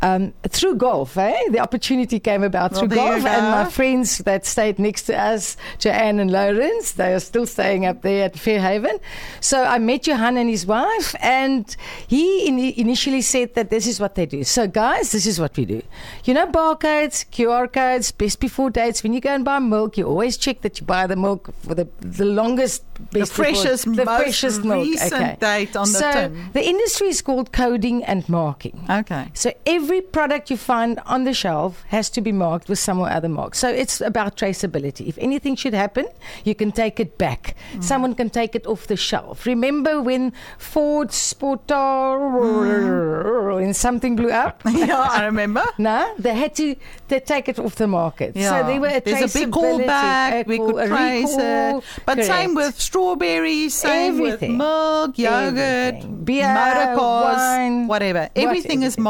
Um, 0.00 0.32
through 0.44 0.76
golf, 0.76 1.16
eh? 1.16 1.36
The 1.50 1.58
opportunity 1.58 2.20
came 2.20 2.44
about 2.44 2.72
well, 2.72 2.80
through 2.80 2.88
golf. 2.90 3.24
And 3.24 3.50
my 3.50 3.64
friends 3.70 4.18
that 4.18 4.46
stayed 4.46 4.78
next 4.78 5.02
to 5.04 5.18
us, 5.18 5.56
Joanne 5.78 6.20
and 6.20 6.30
Lawrence, 6.30 6.92
they 6.92 7.12
are 7.14 7.20
still 7.20 7.46
staying 7.46 7.84
up 7.84 8.02
there 8.02 8.26
at 8.26 8.34
Fairhaven. 8.34 8.98
So, 9.40 9.64
I 9.64 9.78
met 9.78 10.06
Johan 10.06 10.36
and 10.36 10.48
his 10.48 10.66
wife, 10.66 11.14
and 11.20 11.57
he 12.06 12.46
in 12.46 12.58
initially 12.58 13.22
said 13.22 13.54
that 13.54 13.70
this 13.70 13.86
is 13.86 14.00
what 14.00 14.14
they 14.14 14.26
do. 14.26 14.44
So, 14.44 14.66
guys, 14.66 15.12
this 15.12 15.26
is 15.26 15.40
what 15.40 15.56
we 15.56 15.64
do. 15.64 15.82
You 16.24 16.34
know, 16.34 16.46
barcodes, 16.46 17.24
QR 17.30 17.72
codes, 17.72 18.12
best 18.12 18.40
before 18.40 18.70
dates. 18.70 19.02
When 19.02 19.12
you 19.12 19.20
go 19.20 19.30
and 19.30 19.44
buy 19.44 19.58
milk, 19.58 19.96
you 19.98 20.06
always 20.06 20.36
check 20.36 20.60
that 20.62 20.80
you 20.80 20.86
buy 20.86 21.06
the 21.06 21.16
milk 21.16 21.50
for 21.60 21.74
the 21.74 21.86
the 22.00 22.24
longest, 22.24 22.82
The 23.10 23.26
freshest, 23.26 23.84
the 23.84 24.04
most 24.04 24.22
freshest 24.22 24.64
milk. 24.64 24.84
recent 24.84 25.22
okay. 25.22 25.36
date 25.40 25.76
on 25.76 25.86
the 25.92 25.98
so 25.98 26.12
tin. 26.12 26.50
the 26.52 26.64
industry 26.66 27.08
is 27.08 27.22
called 27.22 27.52
coding 27.52 28.04
and 28.04 28.28
marking. 28.28 28.76
Okay. 28.90 29.30
So 29.34 29.52
every 29.66 30.00
product 30.00 30.50
you 30.50 30.56
find 30.56 30.98
on 31.06 31.24
the 31.24 31.34
shelf 31.34 31.84
has 31.88 32.10
to 32.10 32.20
be 32.20 32.32
marked 32.32 32.68
with 32.68 32.78
some 32.78 32.98
or 33.00 33.08
other 33.08 33.28
mark. 33.28 33.54
So 33.54 33.68
it's 33.68 34.00
about 34.00 34.36
traceability. 34.36 35.08
If 35.08 35.16
anything 35.18 35.56
should 35.56 35.74
happen, 35.74 36.06
you 36.44 36.54
can 36.54 36.72
take 36.72 37.00
it 37.00 37.18
back. 37.18 37.54
Mm. 37.72 37.84
Someone 37.84 38.14
can 38.14 38.30
take 38.30 38.54
it 38.54 38.66
off 38.66 38.86
the 38.86 38.96
shelf. 38.96 39.46
Remember 39.46 40.00
when 40.02 40.32
Ford 40.58 41.08
Sportar 41.08 41.47
Mm. 41.56 43.64
and 43.64 43.76
something 43.76 44.16
blew 44.16 44.30
up? 44.30 44.62
yeah, 44.70 45.00
I 45.00 45.24
remember. 45.24 45.64
No, 45.78 46.12
they 46.18 46.34
had 46.34 46.54
to 46.56 46.74
they 47.08 47.20
take 47.20 47.48
it 47.48 47.58
off 47.58 47.76
the 47.76 47.86
market. 47.86 48.32
Yeah. 48.34 48.60
So 48.60 48.66
they 48.66 48.78
were 48.78 48.88
a 48.88 49.00
There's 49.00 49.34
a 49.34 49.38
big 49.38 49.50
callback. 49.50 50.46
we 50.46 50.58
could 50.58 50.88
trace 50.88 51.36
it. 51.38 51.84
But 52.04 52.24
same 52.24 52.54
with 52.54 52.80
strawberries, 52.80 53.74
same 53.74 54.14
Everything. 54.14 54.52
with 54.52 54.58
milk, 54.58 55.18
yogurt, 55.18 55.58
Everything. 55.58 56.24
Beer, 56.24 56.54
motor 56.54 56.96
cars, 56.96 57.36
wine, 57.36 57.86
whatever. 57.86 58.28
Everything 58.34 58.82
is 58.82 58.98
everything. 58.98 59.04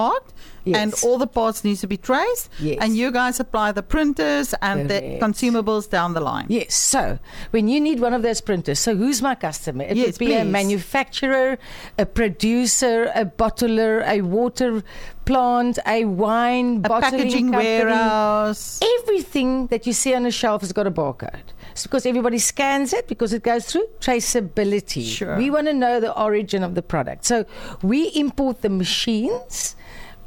Marked. 0.66 0.78
And 0.82 0.94
all 1.02 1.18
the 1.18 1.26
parts 1.26 1.64
needs 1.64 1.80
to 1.82 1.86
be 1.86 1.96
traced, 1.96 2.48
Yes. 2.60 2.78
and 2.80 2.96
you 2.96 3.10
guys 3.10 3.36
supply 3.36 3.72
the 3.72 3.82
printers 3.82 4.54
and 4.62 4.88
the 4.90 5.00
consumables 5.20 5.88
down 5.88 6.14
the 6.14 6.20
line. 6.20 6.46
Yes. 6.48 6.74
So 6.74 7.18
when 7.50 7.68
you 7.68 7.80
need 7.80 8.00
one 8.00 8.14
of 8.14 8.22
those 8.22 8.40
printers, 8.40 8.78
so 8.78 8.94
who's 8.96 9.20
my 9.22 9.34
customer? 9.34 9.84
It 9.84 9.96
Yes, 9.96 10.06
would 10.06 10.18
be 10.18 10.34
a 10.34 10.44
manufacturer, 10.44 11.58
a 11.98 12.06
producer, 12.06 13.10
a 13.14 13.24
bottler, 13.24 14.06
a 14.06 14.20
water 14.22 14.82
plant, 15.24 15.78
a 15.86 16.04
wine 16.06 16.78
A 16.84 16.88
bottling 16.88 17.10
packaging 17.20 17.50
company. 17.52 17.64
warehouse. 17.82 18.80
Everything 19.00 19.66
that 19.68 19.86
you 19.86 19.92
see 19.92 20.14
on 20.14 20.24
a 20.26 20.30
shelf 20.30 20.62
has 20.62 20.72
got 20.72 20.86
a 20.86 20.90
barcode. 20.90 21.52
It's 21.72 21.82
because 21.82 22.06
everybody 22.06 22.38
scans 22.38 22.92
it 22.92 23.06
because 23.08 23.32
it 23.32 23.42
goes 23.42 23.66
through 23.66 23.86
traceability. 24.00 25.04
Sure. 25.06 25.36
We 25.36 25.50
want 25.50 25.66
to 25.66 25.74
know 25.74 26.00
the 26.00 26.18
origin 26.18 26.62
of 26.62 26.74
the 26.74 26.82
product. 26.82 27.24
So 27.24 27.44
we 27.82 28.08
import 28.14 28.62
the 28.62 28.68
machines. 28.70 29.76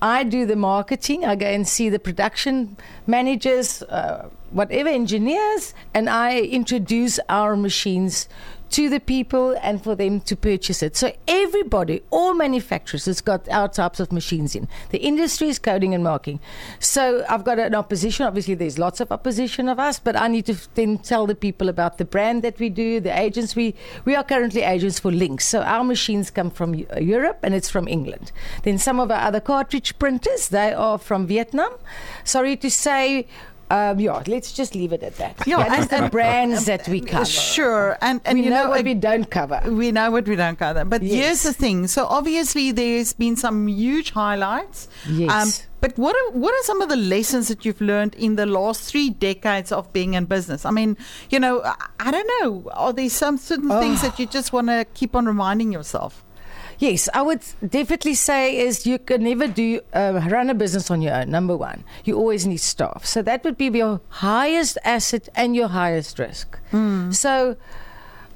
I 0.01 0.23
do 0.23 0.45
the 0.45 0.55
marketing. 0.55 1.25
I 1.25 1.35
go 1.35 1.45
and 1.45 1.67
see 1.67 1.89
the 1.89 1.99
production 1.99 2.77
managers, 3.05 3.83
uh, 3.83 4.29
whatever 4.49 4.89
engineers, 4.89 5.73
and 5.93 6.09
I 6.09 6.39
introduce 6.39 7.19
our 7.29 7.55
machines 7.55 8.27
to 8.71 8.89
the 8.89 8.99
people 8.99 9.57
and 9.61 9.83
for 9.83 9.95
them 9.95 10.21
to 10.21 10.35
purchase 10.35 10.81
it. 10.81 10.95
So 10.95 11.13
everybody, 11.27 12.01
all 12.09 12.33
manufacturers, 12.33 13.05
has 13.05 13.21
got 13.21 13.47
our 13.49 13.67
types 13.67 13.99
of 13.99 14.11
machines 14.11 14.55
in. 14.55 14.67
The 14.89 14.99
industry 14.99 15.49
is 15.49 15.59
coding 15.59 15.93
and 15.93 16.03
marking. 16.03 16.39
So 16.79 17.25
I've 17.29 17.43
got 17.43 17.59
an 17.59 17.75
opposition. 17.75 18.25
Obviously, 18.25 18.55
there's 18.55 18.79
lots 18.79 18.99
of 18.99 19.11
opposition 19.11 19.67
of 19.67 19.79
us, 19.79 19.99
but 19.99 20.15
I 20.15 20.27
need 20.27 20.45
to 20.45 20.55
then 20.75 20.97
tell 20.97 21.27
the 21.27 21.35
people 21.35 21.69
about 21.69 21.97
the 21.97 22.05
brand 22.05 22.41
that 22.43 22.59
we 22.59 22.69
do, 22.69 22.99
the 22.99 23.17
agents. 23.17 23.55
We 23.55 23.75
we 24.05 24.15
are 24.15 24.23
currently 24.23 24.61
agents 24.61 24.99
for 24.99 25.11
Linx. 25.11 25.41
So 25.41 25.61
our 25.61 25.83
machines 25.83 26.31
come 26.31 26.49
from 26.49 26.73
uh, 26.73 26.99
Europe 26.99 27.39
and 27.43 27.53
it's 27.53 27.69
from 27.69 27.87
England. 27.87 28.31
Then 28.63 28.77
some 28.77 28.99
of 28.99 29.11
our 29.11 29.19
other 29.19 29.41
cartridge 29.41 29.99
printers, 29.99 30.49
they 30.49 30.73
are 30.73 30.97
from 30.97 31.27
Vietnam. 31.27 31.73
Sorry 32.23 32.55
to 32.57 32.69
say. 32.69 33.27
Um, 33.71 33.99
yeah, 33.99 34.21
let's 34.27 34.51
just 34.51 34.75
leave 34.75 34.91
it 34.91 35.01
at 35.01 35.15
that. 35.17 35.35
Yeah, 35.47 35.57
that 35.67 35.79
is 35.79 35.87
and- 35.93 36.05
the 36.05 36.09
brands 36.09 36.65
that 36.65 36.87
we 36.87 36.99
cover. 36.99 37.25
Sure, 37.25 37.97
and 38.01 38.19
and 38.25 38.37
we 38.37 38.43
you 38.45 38.49
know, 38.49 38.63
know, 38.65 38.69
what 38.71 38.83
we 38.83 38.93
don't 38.93 39.29
cover. 39.29 39.61
we 39.81 39.91
know 39.91 40.11
what 40.11 40.27
we 40.27 40.35
don't 40.35 40.59
cover. 40.59 40.83
But 40.83 41.01
Yes. 41.03 41.13
here's 41.23 41.43
the 41.43 41.53
thing. 41.53 41.87
So 41.87 42.05
obviously 42.05 42.71
there's 42.71 43.13
been 43.13 43.35
some 43.37 43.67
huge 43.67 44.11
highlights. 44.11 44.87
Um, 45.07 45.15
Yes. 45.19 45.65
but 45.79 45.97
what 45.97 46.15
are, 46.21 46.31
what 46.37 46.53
are 46.53 46.63
some 46.63 46.81
of 46.81 46.89
the 46.89 46.97
lessons 46.97 47.47
that 47.47 47.63
you've 47.65 47.79
learned 47.81 48.13
in 48.15 48.35
the 48.35 48.45
last 48.45 48.83
three 48.91 49.09
decades 49.09 49.71
of 49.71 49.91
being 49.93 50.15
in 50.15 50.25
business? 50.25 50.65
I 50.65 50.71
mean, 50.71 50.97
you 51.29 51.39
know, 51.39 51.61
I, 51.63 51.75
I 51.99 52.11
don't 52.11 52.29
know. 52.41 52.69
Are 52.73 52.91
there 52.91 53.09
some 53.09 53.37
certain 53.37 53.69
things 53.69 54.01
that 54.01 54.19
you 54.19 54.25
just 54.25 54.51
want 54.51 54.67
to 54.67 54.85
keep 54.93 55.15
on 55.15 55.25
reminding 55.25 55.71
yourself? 55.71 56.23
Yes, 56.81 57.07
I 57.13 57.21
would 57.21 57.43
definitely 57.61 58.15
say 58.15 58.57
is 58.57 58.87
you 58.87 58.97
can 58.97 59.23
never 59.23 59.45
do 59.45 59.81
uh, 59.93 60.19
run 60.31 60.49
a 60.49 60.55
business 60.55 60.89
on 60.89 61.03
your 61.03 61.13
own. 61.13 61.29
Number 61.29 61.55
one, 61.55 61.83
you 62.05 62.17
always 62.17 62.47
need 62.47 62.57
staff. 62.57 63.05
So 63.05 63.21
that 63.21 63.43
would 63.43 63.55
be 63.55 63.67
your 63.67 64.01
highest 64.09 64.79
asset 64.83 65.29
and 65.35 65.55
your 65.55 65.67
highest 65.67 66.17
risk. 66.17 66.57
So. 67.11 67.55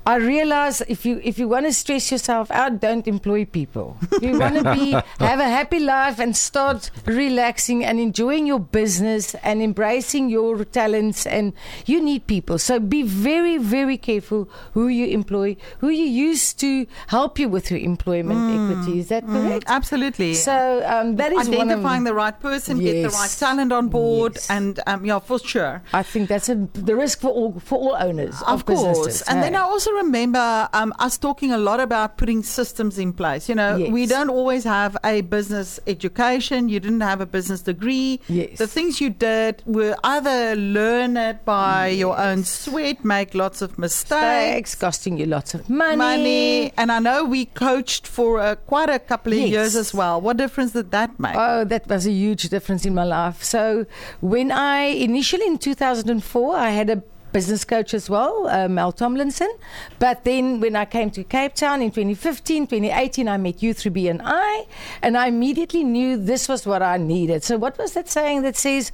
I 0.05 0.15
realize 0.17 0.81
if 0.87 1.05
you 1.05 1.19
if 1.23 1.39
you 1.39 1.47
want 1.47 1.65
to 1.65 1.73
stress 1.73 2.11
yourself 2.11 2.51
out, 2.51 2.79
don't 2.79 3.07
employ 3.07 3.45
people. 3.45 3.97
You 4.21 4.39
want 4.39 4.55
to 4.55 4.63
be 4.73 4.91
have 5.19 5.39
a 5.39 5.49
happy 5.49 5.79
life 5.79 6.19
and 6.19 6.35
start 6.37 6.89
relaxing 7.05 7.83
and 7.83 7.99
enjoying 7.99 8.45
your 8.47 8.59
business 8.59 9.35
and 9.43 9.61
embracing 9.61 10.29
your 10.29 10.63
talents. 10.65 11.25
And 11.25 11.53
you 11.85 12.01
need 12.01 12.27
people, 12.27 12.57
so 12.59 12.79
be 12.79 13.01
very 13.03 13.57
very 13.57 13.97
careful 13.97 14.49
who 14.73 14.87
you 14.87 15.07
employ, 15.07 15.57
who 15.79 15.89
you 15.89 16.05
use 16.05 16.53
to 16.55 16.85
help 17.07 17.39
you 17.39 17.49
with 17.49 17.71
your 17.71 17.79
employment 17.79 18.39
equity. 18.55 18.99
Is 18.99 19.07
that 19.09 19.25
correct? 19.25 19.65
Absolutely. 19.67 20.33
So 20.35 20.83
um, 20.85 21.15
that 21.17 21.31
is 21.31 21.49
one 21.49 21.69
of, 21.71 21.75
Identifying 21.85 22.03
the 22.03 22.13
right 22.13 22.39
person, 22.39 22.79
get 22.79 23.01
the 23.03 23.09
right 23.09 23.29
talent 23.39 23.71
on 23.71 23.89
board, 23.89 24.33
Yes. 24.35 24.49
and 24.49 24.79
um, 24.87 25.05
yeah, 25.05 25.19
for 25.19 25.39
sure. 25.39 25.81
I 25.93 26.03
think 26.03 26.29
that's 26.29 26.49
a, 26.49 26.55
the 26.73 26.95
risk 26.95 27.21
for 27.21 27.29
all 27.29 27.59
for 27.59 27.77
all 27.79 27.95
owners 27.95 28.41
of, 28.43 28.47
Of 28.61 28.65
course. 28.65 28.81
businesses. 28.83 29.21
And 29.27 29.41
then? 29.43 29.55
I 29.55 29.61
also 29.61 29.91
remember 29.95 30.69
um, 30.73 30.93
us 30.99 31.17
talking 31.17 31.51
a 31.51 31.57
lot 31.57 31.79
about 31.79 32.17
putting 32.17 32.43
systems 32.43 32.99
in 32.99 33.13
place. 33.13 33.49
You 33.49 33.55
know, 33.55 33.77
Yes. 33.77 33.91
we 33.91 34.05
don't 34.05 34.29
always 34.29 34.63
have 34.63 34.95
a 35.03 35.21
business 35.21 35.79
education. 35.87 36.69
You 36.69 36.79
didn't 36.79 37.01
have 37.01 37.21
a 37.21 37.25
business 37.25 37.61
degree. 37.61 38.19
Yes. 38.27 38.57
The 38.57 38.67
things 38.67 39.01
you 39.01 39.09
did 39.09 39.63
were 39.65 39.95
either 40.03 40.55
learn 40.55 41.17
it 41.17 41.43
by 41.45 41.87
your 41.87 42.17
own 42.19 42.43
sweat, 42.43 43.03
make 43.03 43.33
lots 43.33 43.61
of 43.61 43.77
mistakes. 43.79 43.85
mistakes, 43.85 44.75
costing 44.75 45.17
you 45.17 45.25
lots 45.25 45.53
of 45.53 45.69
money. 45.69 45.95
Money, 45.97 46.73
and 46.77 46.91
I 46.91 46.99
know 46.99 47.23
we 47.25 47.45
coached 47.45 48.05
for 48.07 48.39
uh, 48.39 48.55
quite 48.67 48.89
a 48.89 48.99
couple 48.99 49.33
of 49.33 49.39
Yes. 49.39 49.49
years 49.49 49.75
as 49.75 49.93
well. 49.93 50.19
What 50.21 50.37
difference 50.37 50.71
did 50.73 50.91
that 50.91 51.19
make? 51.19 51.35
Oh, 51.35 51.63
that 51.65 51.87
was 51.87 52.05
a 52.05 52.11
huge 52.11 52.49
difference 52.49 52.85
in 52.85 52.93
my 52.93 53.03
life. 53.03 53.43
So, 53.43 53.85
when 54.21 54.51
I 54.51 54.81
initially 55.07 55.45
in 55.47 55.57
2004, 55.57 56.55
I 56.55 56.69
had 56.71 56.89
a 56.89 57.01
business 57.35 57.65
coach 57.65 57.93
as 57.93 58.09
well, 58.09 58.47
uh, 58.47 58.69
Mel 58.69 58.93
Tomlinson. 58.93 59.51
But 59.99 60.23
then 60.23 60.61
when 60.61 60.75
I 60.77 60.85
came 60.85 61.09
to 61.11 61.21
Cape 61.23 61.53
Town 61.53 61.81
in 61.81 61.91
2015, 61.91 62.67
2018, 62.67 63.27
I 63.27 63.35
met 63.35 63.61
you 63.61 63.73
through 63.73 63.91
BNI, 63.91 64.65
and 65.01 65.17
I 65.17 65.27
immediately 65.27 65.83
knew 65.83 66.15
this 66.15 66.47
was 66.47 66.65
what 66.65 66.81
I 66.81 66.95
needed. 66.95 67.43
So, 67.43 67.57
what 67.57 67.77
was 67.77 67.91
that 67.93 68.07
saying 68.07 68.43
that 68.43 68.55
says, 68.55 68.93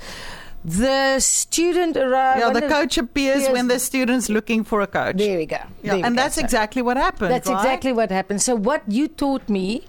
the 0.64 1.20
student 1.20 1.98
arrives. 1.98 2.42
yeah, 2.42 2.50
the 2.52 2.68
coach 2.68 2.98
appears 2.98 3.48
when 3.50 3.68
the 3.68 3.80
student's 3.80 4.30
looking 4.30 4.64
for 4.64 4.82
a 4.82 4.88
coach. 4.88 5.18
There 5.18 5.38
we 5.38 5.46
go. 5.46 5.58
Yeah, 5.82 5.96
There 5.96 6.06
and 6.06 6.18
that's 6.18 6.38
exactly 6.38 6.84
what 6.84 6.98
happened. 6.98 7.32
That's 7.32 7.50
right? 7.50 7.58
exactly 7.58 7.94
what 7.94 8.12
happened. 8.12 8.42
So 8.44 8.56
what 8.56 8.84
you 8.88 9.08
taught 9.08 9.50
me 9.50 9.86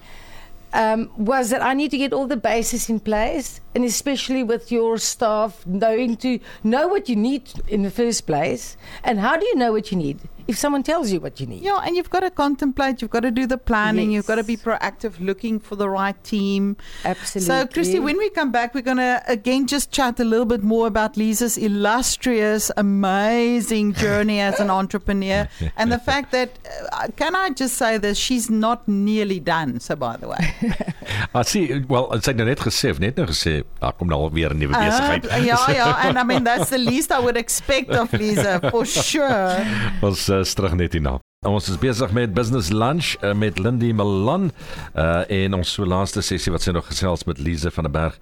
um, 0.72 1.10
was 1.16 1.50
that 1.50 1.62
I 1.62 1.74
need 1.74 1.90
to 1.90 1.98
get 1.98 2.12
all 2.12 2.26
the 2.26 2.36
bases 2.36 2.88
in 2.88 3.00
place, 3.00 3.60
and 3.74 3.84
especially 3.84 4.42
with 4.42 4.72
your 4.72 4.98
staff, 4.98 5.66
knowing 5.66 6.16
to 6.18 6.38
know 6.64 6.88
what 6.88 7.08
you 7.08 7.16
need 7.16 7.50
in 7.68 7.82
the 7.82 7.90
first 7.90 8.26
place, 8.26 8.76
and 9.04 9.20
how 9.20 9.36
do 9.36 9.46
you 9.46 9.56
know 9.56 9.72
what 9.72 9.90
you 9.90 9.98
need 9.98 10.18
if 10.46 10.56
someone 10.58 10.82
tells 10.82 11.12
you 11.12 11.20
what 11.20 11.40
you 11.40 11.46
need? 11.46 11.62
Yeah, 11.62 11.80
and 11.84 11.96
you've 11.96 12.11
got 12.11 12.20
to 12.20 12.30
contemplate, 12.30 13.02
you've 13.02 13.11
got 13.11 13.20
to 13.20 13.30
do 13.30 13.46
the 13.46 13.58
planning, 13.58 14.12
you've 14.12 14.26
got 14.26 14.37
to 14.37 14.44
be 14.44 14.56
proactive 14.56 15.20
looking 15.20 15.61
for 15.61 15.76
the 15.76 15.88
right 15.88 16.22
team. 16.25 16.76
Absolutely. 17.04 17.46
So, 17.46 17.66
Christy, 17.66 17.99
when 17.99 18.18
we 18.18 18.30
come 18.30 18.50
back, 18.52 18.75
we're 18.75 18.82
going 18.82 18.96
to 18.99 19.22
again 19.26 19.66
just 19.66 19.90
chat 19.90 20.20
a 20.20 20.25
little 20.25 20.46
bit 20.46 20.62
more 20.62 20.87
about 20.87 21.16
Lisa's 21.16 21.56
illustrious, 21.56 22.70
amazing 22.76 23.94
journey 23.94 24.40
as 24.40 24.61
an 24.61 24.70
entrepreneur 24.80 25.49
and 25.76 25.92
the 25.92 25.99
fact 25.99 26.32
that, 26.32 26.58
uh, 26.92 27.08
can 27.16 27.34
I 27.34 27.50
just 27.50 27.76
say 27.76 27.99
this, 27.99 28.18
she's 28.18 28.50
not 28.50 28.87
nearly 28.88 29.40
done. 29.40 29.80
So, 29.80 29.96
by 29.96 30.16
the 30.16 30.28
way, 30.28 30.54
Ah, 31.32 31.42
sien, 31.49 31.84
wel, 31.88 32.08
sy 32.20 32.32
het 32.32 32.38
nou 32.38 32.46
net 32.49 32.61
gesê, 32.61 32.90
of 32.92 32.99
net 33.00 33.16
nou 33.16 33.25
gesê, 33.28 33.62
daar 33.80 33.94
kom 33.96 34.08
nou 34.11 34.28
weer 34.32 34.52
'n 34.52 34.58
nuwe 34.58 34.72
besigheid. 34.76 35.25
Uh, 35.26 35.38
yeah, 35.44 35.68
yeah, 35.68 36.06
and 36.06 36.18
I 36.18 36.25
mean, 36.25 36.44
that's 36.44 36.70
the 36.70 36.78
least 36.90 37.11
I 37.11 37.18
would 37.20 37.37
expect 37.37 37.90
of 37.90 38.12
Lisa, 38.12 38.61
for 38.70 38.84
sure. 38.84 39.64
Ons 40.02 40.28
uh, 40.32 40.42
terug 40.42 40.74
net 40.78 40.96
hierna. 40.96 41.18
Ons 41.46 41.68
is 41.68 41.78
besig 41.82 42.12
met 42.14 42.34
Business 42.34 42.70
Lunch 42.70 43.16
uh, 43.20 43.32
met 43.34 43.58
Lindy 43.58 43.90
Milan 43.92 44.50
uh, 44.94 45.22
en 45.26 45.56
ons 45.58 45.72
so 45.74 45.86
laaste 45.86 46.22
sessie 46.22 46.52
wat 46.54 46.62
sy 46.62 46.74
nog 46.74 46.86
gesels 46.86 47.26
met 47.26 47.42
Lize 47.42 47.70
van 47.74 47.88
der 47.88 47.94
Berg 47.96 48.20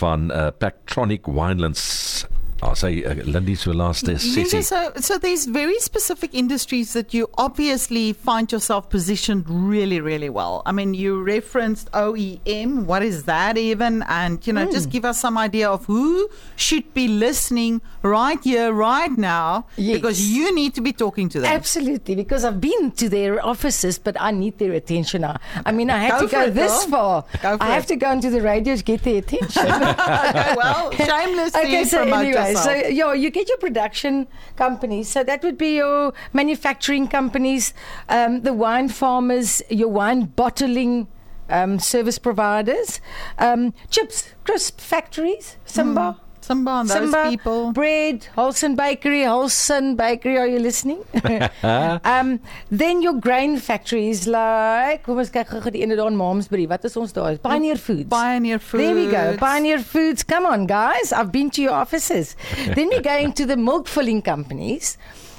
van 0.00 0.28
uh, 0.28 0.50
Pactronic 0.58 1.26
Winelands. 1.26 2.26
Ah, 2.60 2.74
sy 2.74 3.04
uh, 3.06 3.14
Lindie 3.24 3.54
so 3.54 3.70
laaste 3.72 4.08
Lisa, 4.08 4.40
sessie. 4.58 4.64
so, 4.64 4.90
so 5.00 5.16
there's 5.16 5.46
very 5.46 5.78
specific 5.78 6.34
industries 6.34 6.92
that 6.92 7.14
you 7.14 7.28
obviously 7.38 8.12
find 8.12 8.50
yourself 8.50 8.90
positioned 8.90 9.44
really, 9.48 10.00
really 10.00 10.28
well. 10.28 10.62
I 10.66 10.72
mean, 10.72 10.92
you 10.92 11.22
referenced 11.22 11.88
OEM. 11.92 12.84
What 12.86 13.04
is 13.04 13.24
that 13.24 13.56
even? 13.56 14.02
And, 14.08 14.44
you 14.44 14.52
know, 14.52 14.64
Hmm. 14.66 14.72
just 14.72 14.90
give 14.90 15.04
us 15.04 15.20
some 15.20 15.38
idea 15.38 15.70
of 15.70 15.84
who 15.86 16.28
should 16.56 16.92
be 16.94 17.06
listening 17.06 17.80
right 18.02 18.42
here, 18.42 18.72
right 18.72 19.16
now, 19.16 19.66
Yes. 19.76 19.94
because 19.98 20.20
you 20.28 20.52
need 20.52 20.74
to 20.74 20.80
be 20.80 20.92
talking 20.92 21.28
to 21.28 21.38
them. 21.40 21.52
Absolutely, 21.52 22.16
because 22.16 22.44
I've 22.44 22.60
been 22.60 22.90
to 23.02 23.08
their 23.08 23.38
offices, 23.46 23.98
but 24.00 24.16
I 24.18 24.32
need 24.32 24.58
their 24.58 24.72
attention 24.72 25.20
now. 25.22 25.36
I 25.64 25.70
mean, 25.70 25.90
I 25.90 25.98
have 25.98 26.20
Go 26.22 26.26
to 26.26 26.32
go 26.34 26.42
it, 26.46 26.54
this 26.54 26.72
girl. 26.86 26.90
far. 26.90 27.24
Go 27.40 27.56
for 27.56 27.62
I 27.62 27.66
have 27.78 27.86
to 27.86 27.94
go 27.96 28.10
into 28.10 28.30
the 28.30 28.42
radio 28.42 28.74
to 28.74 28.82
get 28.82 29.04
their 29.04 29.18
attention. 29.18 29.62
okay, 29.62 30.54
well, 30.62 30.90
shameless 30.90 31.54
okay, 31.62 31.84
so 31.84 31.98
promote 32.02 32.26
anyway, 32.26 32.47
so 32.56 32.72
yeah, 32.72 33.12
you 33.12 33.30
get 33.30 33.48
your 33.48 33.58
production 33.58 34.28
companies. 34.56 35.08
So 35.08 35.24
that 35.24 35.42
would 35.42 35.58
be 35.58 35.76
your 35.76 36.12
manufacturing 36.32 37.08
companies, 37.08 37.74
um, 38.08 38.42
the 38.42 38.52
wine 38.52 38.88
farmers, 38.88 39.62
your 39.68 39.88
wine 39.88 40.24
bottling 40.24 41.08
um, 41.48 41.78
service 41.78 42.18
providers, 42.18 43.00
um, 43.38 43.74
chips, 43.90 44.30
crisp 44.44 44.80
factories, 44.80 45.56
Simba. 45.64 46.16
Mm. 46.18 46.27
Simba 46.48 46.80
and 46.80 46.88
those 46.88 46.96
Simba, 46.96 47.28
people. 47.28 47.72
bread, 47.72 48.26
Holson 48.34 48.74
Bakery, 48.74 49.20
Holson 49.22 49.96
Bakery, 49.96 50.38
are 50.38 50.46
you 50.46 50.58
listening? 50.58 51.04
um, 51.62 52.40
then 52.70 53.02
your 53.02 53.12
grain 53.20 53.58
factories 53.58 54.26
like, 54.26 55.02
kom 55.04 55.20
ons 55.20 55.28
kyk 55.34 55.52
gou-gou 55.52 55.74
die 55.74 55.84
ene 55.84 55.98
daar 55.98 56.08
in 56.08 56.16
Malmesbury. 56.16 56.64
Wat 56.70 56.88
is 56.88 56.96
ons 56.96 57.12
daar? 57.12 57.36
Pioneer 57.44 57.76
Foods. 57.76 58.08
Pioneer 58.08 58.64
Foods. 58.64 58.82
There 58.82 58.96
we 58.96 59.06
go. 59.12 59.36
Pioneer 59.36 59.84
Foods. 59.84 60.24
Come 60.24 60.48
on, 60.48 60.64
guys. 60.66 61.12
I've 61.12 61.32
been 61.36 61.52
to 61.52 61.60
your 61.60 61.76
offices. 61.76 62.34
then 62.74 62.88
we're 62.88 63.04
going 63.04 63.36
to 63.36 63.44
the 63.44 63.60
milk 63.60 63.86
filling 63.86 64.22
companies. 64.22 64.96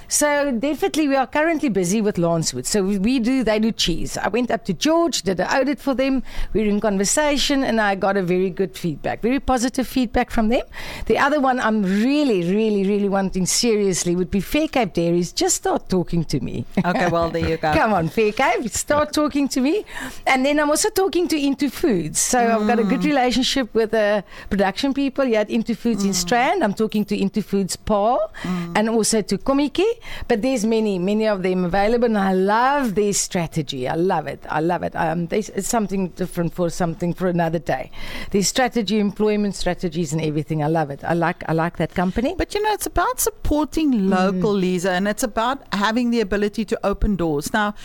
So 0.09 0.51
definitely 0.51 1.07
we 1.07 1.15
are 1.15 1.27
currently 1.27 1.69
busy 1.69 2.01
with 2.01 2.15
Lancewood. 2.15 2.65
So 2.65 2.83
we, 2.83 3.19
do, 3.19 3.43
they 3.43 3.59
do 3.59 3.71
cheese. 3.71 4.17
I 4.17 4.27
went 4.27 4.49
up 4.49 4.65
to 4.65 4.73
George, 4.73 5.21
did 5.21 5.39
an 5.39 5.47
audit 5.47 5.79
for 5.79 5.93
them. 5.93 6.23
We 6.51 6.61
were 6.61 6.67
in 6.67 6.79
conversation 6.81 7.63
and 7.63 7.79
I 7.79 7.93
got 7.93 8.17
a 8.17 8.23
very 8.23 8.49
good 8.49 8.75
feedback, 8.75 9.21
very 9.21 9.39
positive 9.39 9.87
feedback 9.87 10.31
from 10.31 10.49
them. 10.49 10.63
The 11.05 11.19
other 11.19 11.39
one 11.39 11.59
I'm 11.59 11.83
really, 11.83 12.51
really, 12.51 12.87
really 12.87 13.07
wanting 13.07 13.45
seriously 13.45 14.15
would 14.15 14.31
be 14.31 14.39
Fair 14.39 14.67
Cape 14.67 14.93
Dairies. 14.93 15.31
Just 15.31 15.57
start 15.57 15.89
talking 15.89 16.23
to 16.25 16.39
me. 16.39 16.65
Okay, 16.83 17.07
well 17.07 17.29
there 17.29 17.47
you 17.47 17.57
go. 17.57 17.71
Come 17.75 17.93
on, 17.93 18.09
Fair 18.09 18.31
Cape, 18.31 18.67
start 18.69 19.13
talking 19.13 19.47
to 19.49 19.61
me. 19.61 19.85
And 20.25 20.43
then 20.43 20.59
I'm 20.59 20.71
also 20.71 20.89
talking 20.89 21.27
to 21.27 21.39
Into 21.39 21.69
Foods. 21.69 22.19
So 22.19 22.39
I've 22.39 22.65
got 22.65 22.79
a 22.79 22.83
good 22.83 23.01
mm. 23.01 23.05
relationship 23.05 23.71
with 23.75 23.91
the 23.91 24.23
production 24.49 24.91
people 24.91 25.25
here 25.25 25.41
at 25.41 25.51
Into 25.51 25.75
Foods 25.75 26.03
in 26.03 26.11
mm. 26.11 26.15
Strand. 26.15 26.63
I'm 26.63 26.73
talking 26.73 27.05
to 27.05 27.15
Into 27.15 27.43
Foods 27.43 27.75
Paul 27.75 28.31
mm. 28.41 28.73
and 28.75 28.89
also 28.89 29.21
to 29.21 29.37
Komiki. 29.37 29.98
But 30.27 30.41
there's 30.41 30.65
many, 30.65 30.99
many 30.99 31.27
of 31.27 31.43
them 31.43 31.65
available. 31.65 32.05
And 32.05 32.17
I 32.17 32.33
love 32.33 32.95
their 32.95 33.13
strategy. 33.13 33.87
I 33.87 33.95
love 33.95 34.27
it. 34.27 34.43
I 34.49 34.59
love 34.59 34.83
it. 34.83 34.95
Um, 34.95 35.27
it's 35.31 35.67
something 35.67 36.09
different 36.09 36.53
for 36.53 36.69
something 36.69 37.13
for 37.13 37.27
another 37.27 37.59
day. 37.59 37.91
Their 38.31 38.43
strategy, 38.43 38.99
employment 38.99 39.55
strategies 39.55 40.13
and 40.13 40.21
everything. 40.21 40.63
I 40.63 40.67
love 40.67 40.89
it. 40.89 41.03
I 41.03 41.13
like, 41.13 41.43
I 41.47 41.53
like 41.53 41.77
that 41.77 41.93
company. 41.93 42.35
But 42.37 42.53
you 42.55 42.61
know, 42.61 42.73
it's 42.73 42.85
about 42.85 43.19
supporting 43.19 44.09
local, 44.09 44.53
Lisa, 44.53 44.91
and 44.91 45.07
it's 45.07 45.23
about 45.23 45.61
having 45.73 46.11
the 46.11 46.21
ability 46.21 46.65
to 46.65 46.79
open 46.83 47.15
doors. 47.15 47.53
Now, 47.53 47.75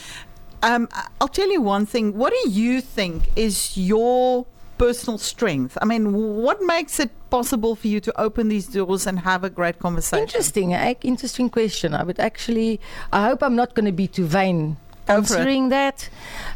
um, 0.62 0.88
I'll 1.20 1.28
tell 1.28 1.50
you 1.50 1.60
one 1.60 1.86
thing. 1.86 2.16
What 2.16 2.32
do 2.32 2.50
you 2.50 2.80
think 2.80 3.24
is 3.36 3.76
your 3.76 4.46
personal 4.86 5.18
strength? 5.18 5.78
I 5.82 5.84
mean, 5.92 6.12
what 6.46 6.58
makes 6.74 7.00
it 7.04 7.10
possible 7.30 7.74
for 7.74 7.88
you 7.88 8.00
to 8.00 8.12
open 8.20 8.48
these 8.48 8.66
doors 8.66 9.06
and 9.06 9.16
have 9.20 9.42
a 9.44 9.50
great 9.50 9.78
conversation? 9.78 10.24
Interesting, 10.28 10.74
eh? 10.74 10.94
interesting 11.02 11.48
question. 11.48 11.94
I 11.94 12.02
would 12.02 12.20
actually, 12.20 12.80
I 13.12 13.20
hope 13.28 13.42
I'm 13.42 13.56
not 13.56 13.74
going 13.74 13.86
to 13.86 13.96
be 14.04 14.08
too 14.16 14.26
vain 14.26 14.76
Go 15.06 15.22
for 15.22 15.34
it. 15.34 15.38
answering 15.38 15.68
that. 15.70 16.08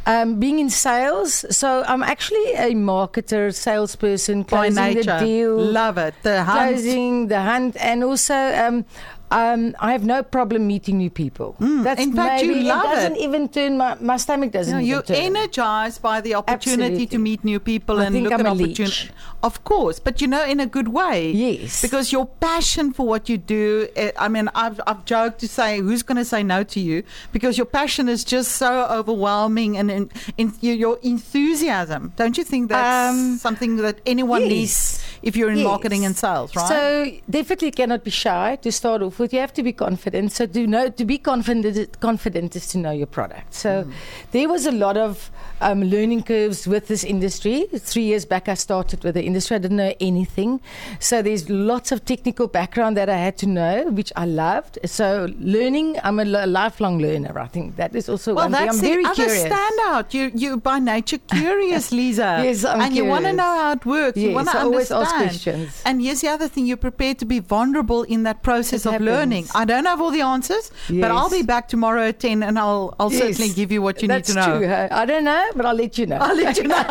Um, 0.06 0.40
being 0.40 0.58
in 0.58 0.70
sales, 0.70 1.44
so 1.50 1.85
I'm 1.87 2.02
actually 2.02 2.52
a 2.68 2.70
marketer, 2.75 3.54
salesperson, 3.54 4.44
closing 4.44 4.94
the 4.94 5.18
deal, 5.20 5.56
love 5.56 5.99
it. 5.99 6.14
The 6.23 6.44
hunt. 6.44 6.58
closing 6.58 7.28
the 7.28 7.40
hunt, 7.40 7.76
and 7.80 8.04
also. 8.04 8.35
Um, 8.35 8.85
um, 9.30 9.75
I 9.78 9.92
have 9.92 10.04
no 10.04 10.23
problem 10.23 10.66
meeting 10.66 10.99
new 10.99 11.11
people. 11.11 11.56
That's 11.61 12.00
Mm, 12.00 12.04
in 12.04 12.12
fact, 12.14 12.42
you 12.42 12.54
love 12.54 12.85
it. 12.85 12.94
Doesn't 12.94 13.16
it. 13.16 13.20
even 13.23 13.49
turn 13.49 13.76
my, 13.76 13.94
my 14.00 14.16
stomach 14.16 14.52
doesn't. 14.52 14.73
No, 14.73 14.78
you're 14.78 15.02
turn. 15.02 15.16
energized 15.16 16.00
by 16.02 16.20
the 16.20 16.35
opportunity 16.35 17.06
to 17.06 17.18
meet 17.18 17.44
new 17.44 17.61
people 17.61 18.00
I 18.00 18.04
and 18.06 18.23
look 18.23 18.32
I'm 18.32 18.40
at 18.40 18.47
opportunity. 18.47 19.11
Of 19.42 19.62
course, 19.64 20.00
but 20.00 20.20
you 20.20 20.26
know, 20.26 20.44
in 20.44 20.61
a 20.61 20.66
good 20.66 20.88
way. 20.88 21.30
Yes. 21.30 21.80
Because 21.82 22.11
your 22.11 22.26
passion 22.26 22.92
for 22.92 23.06
what 23.06 23.28
you 23.28 23.38
do, 23.38 23.88
eh, 23.97 24.11
I 24.18 24.28
mean, 24.28 24.49
I've, 24.54 24.80
I've 24.87 25.04
joked 25.04 25.38
to 25.40 25.49
say, 25.49 25.78
who's 25.80 26.02
going 26.02 26.16
to 26.16 26.25
say 26.25 26.42
no 26.42 26.64
to 26.64 26.80
you? 26.80 27.02
Because 27.32 27.56
your 27.58 27.66
passion 27.66 28.08
is 28.08 28.25
just 28.25 28.52
so 28.52 28.87
overwhelming 28.90 29.76
and 29.76 29.90
in, 29.90 30.11
in, 30.37 30.52
your 30.61 30.99
enthusiasm. 31.02 32.12
Don't 32.16 32.37
you 32.38 32.44
think 32.44 32.68
that's 32.70 33.11
Um, 33.14 33.37
something 33.38 33.76
that 33.76 34.00
anyone 34.06 34.42
yes. 34.42 34.50
needs 34.50 35.04
if 35.23 35.37
you're 35.37 35.50
in 35.50 35.58
Yes. 35.58 35.64
marketing 35.66 36.04
and 36.04 36.16
sales, 36.16 36.54
right? 36.56 36.68
So 36.68 37.11
definitely 37.28 37.70
cannot 37.73 38.04
be 38.04 38.11
shy 38.11 38.56
to 38.62 38.70
start 38.73 39.02
off 39.02 39.17
with. 39.18 39.32
You 39.32 39.40
have 39.40 39.52
to 39.54 39.62
be 39.62 39.72
confident. 39.72 40.32
So 40.32 40.46
to 40.46 40.66
know 40.66 40.88
to 40.90 41.04
be 41.04 41.18
confident 41.18 42.00
confident 42.00 42.56
is 42.56 42.66
to 42.68 42.78
know 42.78 42.90
your 42.90 43.06
product. 43.06 43.54
So 43.54 43.87
there 44.32 44.48
was 44.48 44.66
a 44.66 44.72
lot 44.72 44.96
of 44.96 45.30
um, 45.60 45.82
learning 45.82 46.22
curves 46.22 46.66
with 46.66 46.88
this 46.88 47.04
industry. 47.04 47.66
Three 47.76 48.02
years 48.04 48.25
back, 48.25 48.48
I 48.48 48.54
started 48.54 49.04
with 49.04 49.14
the 49.14 49.25
industry. 49.25 49.56
I 49.56 49.58
didn't 49.58 49.76
know 49.78 49.94
anything. 50.00 50.60
So 51.00 51.22
there's 51.22 51.48
lots 51.50 51.92
of 51.92 52.04
technical 52.04 52.46
background 52.46 52.96
that 52.96 53.08
I 53.08 53.16
had 53.16 53.37
to 53.38 53.46
know, 53.46 53.90
which 53.90 54.12
I 54.16 54.25
loved. 54.26 54.78
So 54.85 55.28
learning, 55.38 55.98
I'm 56.04 56.18
a 56.20 56.24
lifelong 56.24 56.98
learner. 56.98 57.38
I 57.38 57.46
think 57.46 57.76
that 57.76 57.94
is 57.94 58.09
also 58.09 58.35
well, 58.35 58.44
one 58.48 58.52
thing. 58.52 58.66
that's 58.66 58.78
I'm 58.78 58.85
the 59.02 59.09
other 59.09 59.14
curious. 59.14 59.44
standout. 59.44 60.14
You, 60.14 60.31
you 60.35 60.57
by 60.59 60.78
nature 60.78 61.18
curious, 61.18 61.90
Lisa. 61.98 62.40
Yes, 62.44 62.64
I'm 62.64 62.81
and 62.81 62.94
you 62.94 63.04
want 63.04 63.24
to 63.24 63.33
know 63.33 63.42
how 63.42 63.72
it 63.72 63.85
works. 63.87 64.16
you 64.16 64.33
want 64.33 64.48
to 64.50 64.59
I 64.59 64.62
always 64.62 64.90
understand. 64.90 65.22
ask 65.31 65.42
questions. 65.42 65.83
And 65.85 66.00
here's 66.02 66.20
the 66.20 66.28
other 66.28 66.48
thing: 66.48 66.66
you're 66.66 66.76
prepared 66.76 67.18
to 67.18 67.24
be 67.24 67.38
vulnerable 67.40 68.02
in 68.04 68.22
that 68.24 68.42
process 68.42 68.85
It 68.85 68.87
of 68.87 68.92
happens. 68.92 69.08
Learning. 69.11 69.47
I 69.55 69.64
don't 69.64 69.85
have 69.87 70.01
all 70.01 70.11
the 70.11 70.21
answers, 70.23 70.71
but 70.88 71.11
I'll 71.11 71.31
be 71.31 71.42
back 71.42 71.68
tomorrow 71.68 72.09
at 72.09 72.21
ten, 72.21 72.42
and 72.42 72.59
I'll 72.59 72.94
I'll 73.01 73.12
Yes. 73.12 73.23
certainly 73.23 73.53
give 73.55 73.71
you 73.73 73.81
what 73.83 74.03
you 74.03 74.09
That's 74.09 74.29
need 74.29 74.35
to 74.35 74.40
know. 74.49 74.59
true. 74.59 74.73
I 75.03 75.05
don't 75.11 75.25
know, 75.25 75.44
but 75.57 75.64
I'll 75.66 75.75
let 75.85 75.99
you 75.99 76.07
know. 76.07 76.16
I'll 76.27 76.37
let 76.37 76.57
you 76.57 76.64
know. 76.64 76.77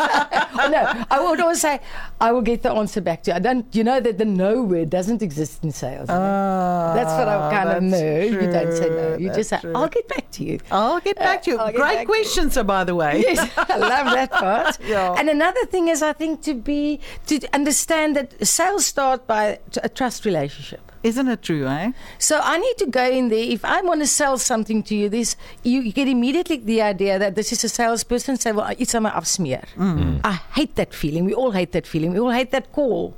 no, 0.76 1.04
I 1.10 1.16
would 1.24 1.40
always 1.40 1.60
say 1.60 1.80
I 2.20 2.32
will 2.32 2.42
get 2.50 2.62
the 2.62 2.72
answer 2.72 3.00
back 3.00 3.22
to 3.24 3.30
you. 3.30 3.36
I 3.36 3.38
don't. 3.40 3.64
You 3.74 3.84
know 3.84 4.00
that 4.00 4.18
the 4.18 4.24
no 4.24 4.62
word 4.62 4.90
doesn't 4.90 5.22
exist 5.22 5.64
in 5.64 5.70
sales. 5.72 6.08
Ah, 6.10 6.92
that's 6.94 7.12
what 7.18 7.28
I 7.28 7.36
kind 7.56 7.68
of 7.68 7.90
that's 7.90 8.02
know. 8.02 8.20
You 8.42 8.50
don't 8.56 8.72
say 8.82 8.88
no. 8.90 9.14
true, 9.16 9.24
You 9.24 9.32
just 9.32 9.50
say, 9.50 9.58
true. 9.60 9.72
"I'll 9.74 9.88
get 9.98 10.06
back 10.08 10.30
to 10.32 10.44
you." 10.44 10.58
I'll 10.70 11.00
get 11.00 11.16
back 11.18 11.42
to 11.44 11.50
you. 11.50 11.58
I'll 11.58 11.72
Great 11.72 11.78
back 11.80 11.94
to 11.94 12.00
you. 12.02 12.06
question, 12.06 12.50
sir. 12.50 12.64
By 12.64 12.84
the 12.84 12.94
way. 12.94 13.14
Yes, 13.28 13.38
I 13.56 13.76
love 13.76 14.06
that 14.18 14.30
part. 14.30 14.78
Yeah. 14.88 15.14
And 15.18 15.28
another 15.28 15.64
thing 15.66 15.88
is, 15.88 16.02
I 16.02 16.12
think 16.12 16.42
to 16.42 16.54
be 16.54 17.00
to 17.26 17.34
understand 17.52 18.16
that 18.16 18.28
sales 18.46 18.86
start 18.86 19.26
by 19.26 19.58
a 19.82 19.88
trust 19.88 20.24
relationship. 20.24 20.80
Isn't 21.02 21.28
it 21.28 21.42
true, 21.42 21.66
eh? 21.66 21.92
So 22.18 22.40
I 22.42 22.58
need 22.58 22.76
to 22.78 22.86
go 22.86 23.04
in 23.08 23.28
there. 23.28 23.38
If 23.38 23.64
I 23.64 23.82
want 23.82 24.00
to 24.00 24.06
sell 24.06 24.36
something 24.38 24.82
to 24.84 24.94
you, 24.94 25.08
this 25.08 25.36
you, 25.62 25.80
you 25.80 25.92
get 25.92 26.08
immediately 26.08 26.56
the 26.56 26.82
idea 26.82 27.18
that 27.18 27.34
this 27.34 27.52
is 27.52 27.62
a 27.64 27.68
salesperson. 27.68 28.36
Say, 28.36 28.52
well, 28.52 28.74
it's 28.78 28.94
aan 28.94 29.04
my 29.04 29.10
afsmeer. 29.10 29.64
Mm. 29.76 29.98
Mm. 29.98 30.20
I 30.24 30.32
hate 30.54 30.74
that 30.76 30.92
feeling. 30.94 31.24
We 31.24 31.34
all 31.34 31.52
hate 31.52 31.72
that 31.72 31.86
feeling. 31.86 32.12
We 32.12 32.20
all 32.20 32.30
hate 32.30 32.50
that 32.50 32.72
call. 32.72 33.14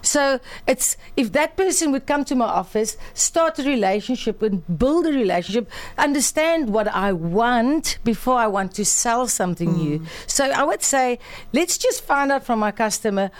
So 0.00 0.40
it's 0.66 0.96
if 1.16 1.32
that 1.32 1.56
person 1.56 1.92
would 1.92 2.06
come 2.06 2.24
to 2.24 2.34
my 2.34 2.46
office, 2.46 2.96
start 3.14 3.58
a 3.58 3.62
relationship 3.62 4.42
and 4.42 4.62
build 4.78 5.06
a 5.06 5.12
relationship, 5.12 5.70
understand 5.98 6.70
what 6.70 6.88
I 6.88 7.12
want 7.12 7.98
before 8.04 8.36
I 8.36 8.46
want 8.46 8.74
to 8.74 8.84
sell 8.84 9.26
something 9.26 9.72
new. 9.72 10.00
Mm. 10.00 10.06
So 10.26 10.50
I 10.50 10.64
would 10.64 10.82
say, 10.82 11.18
let's 11.52 11.78
just 11.78 12.02
find 12.02 12.32
out 12.32 12.44
from 12.44 12.58
my 12.60 12.72
customer 12.72 13.30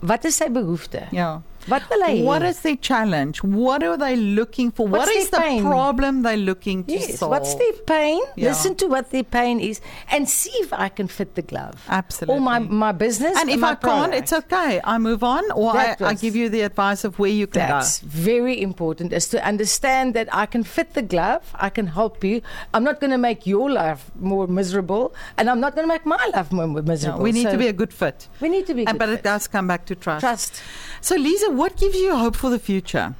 what 0.00 0.24
is 0.24 0.30
is 0.30 0.36
sy 0.36 0.48
behoefte. 0.48 1.12
Yeah. 1.12 1.40
Wat 1.68 1.82
wil 1.90 2.02
hy? 2.06 2.22
What 2.22 2.42
is 2.42 2.60
their 2.60 2.76
challenge? 2.76 3.42
What 3.42 3.82
are 3.82 3.96
they 3.96 4.16
looking 4.16 4.70
for? 4.70 4.86
What's 4.88 5.06
what 5.06 5.16
is 5.16 5.30
the 5.30 5.38
pain? 5.38 5.62
problem 5.62 6.22
they're 6.22 6.36
looking 6.36 6.84
to 6.84 6.92
Yes, 6.92 7.18
solve? 7.18 7.30
what's 7.30 7.54
their 7.54 7.72
pain? 7.86 8.20
Yeah. 8.36 8.48
Listen 8.48 8.74
to 8.76 8.86
what 8.86 9.10
their 9.10 9.24
pain 9.24 9.60
is 9.60 9.80
and 10.10 10.28
see 10.28 10.50
if 10.62 10.72
I 10.72 10.88
can 10.88 11.06
fit 11.08 11.34
the 11.34 11.42
glove. 11.42 11.84
Absolutely. 11.88 12.36
Or 12.36 12.40
my, 12.40 12.58
my 12.58 12.92
business. 12.92 13.36
and 13.38 13.50
if 13.50 13.62
I 13.62 13.74
can't, 13.74 14.14
it's 14.14 14.32
okay. 14.32 14.80
I 14.84 14.98
move 14.98 15.22
on, 15.22 15.50
or 15.52 15.70
I, 15.76 15.94
That 15.96 16.02
I 16.02 16.14
give 16.14 16.34
you 16.34 16.48
the 16.48 16.62
advice 16.62 17.04
of 17.04 17.18
where 17.18 17.30
you 17.30 17.46
can 17.46 17.68
go. 17.68 17.74
That's 17.74 17.98
very 18.00 18.60
important 18.60 19.12
is 19.12 19.28
to 19.28 19.44
understand 19.44 20.14
that 20.14 20.28
I 20.32 20.46
can 20.46 20.64
fit 20.64 20.94
the 20.94 21.02
glove, 21.02 21.52
I 21.54 21.68
can 21.70 21.88
help 21.88 22.24
you. 22.24 22.40
I'm 22.72 22.84
not 22.84 23.00
going 23.00 23.10
to 23.10 23.18
make 23.18 23.46
your 23.46 23.70
life 23.70 24.10
more 24.18 24.46
miserable, 24.46 25.14
and 25.36 25.50
I'm 25.50 25.60
not 25.60 25.74
going 25.74 25.84
to 25.86 25.92
make 25.92 26.06
my 26.06 26.24
life 26.34 26.50
more 26.52 26.66
miserable. 26.66 27.18
No, 27.18 27.24
we 27.24 27.32
need 27.32 27.44
So 27.44 27.52
to 27.52 27.58
be 27.58 27.66
a 27.68 27.72
good 27.72 27.92
fit. 27.92 28.28
we 28.40 28.48
need 28.48 28.66
to 28.66 28.74
be 28.74 28.86
And, 28.86 28.98
but 28.98 29.08
it 29.10 29.22
does 29.22 29.46
come 29.46 29.66
back 29.66 29.84
to 29.86 29.94
trust. 29.94 30.20
trust. 30.20 30.62
So, 31.00 31.16
Lisa, 31.16 31.49
what 31.50 31.76
gives 31.76 31.96
you 31.96 32.16
hope 32.16 32.36
for 32.36 32.50
the 32.50 32.58
future? 32.58 33.14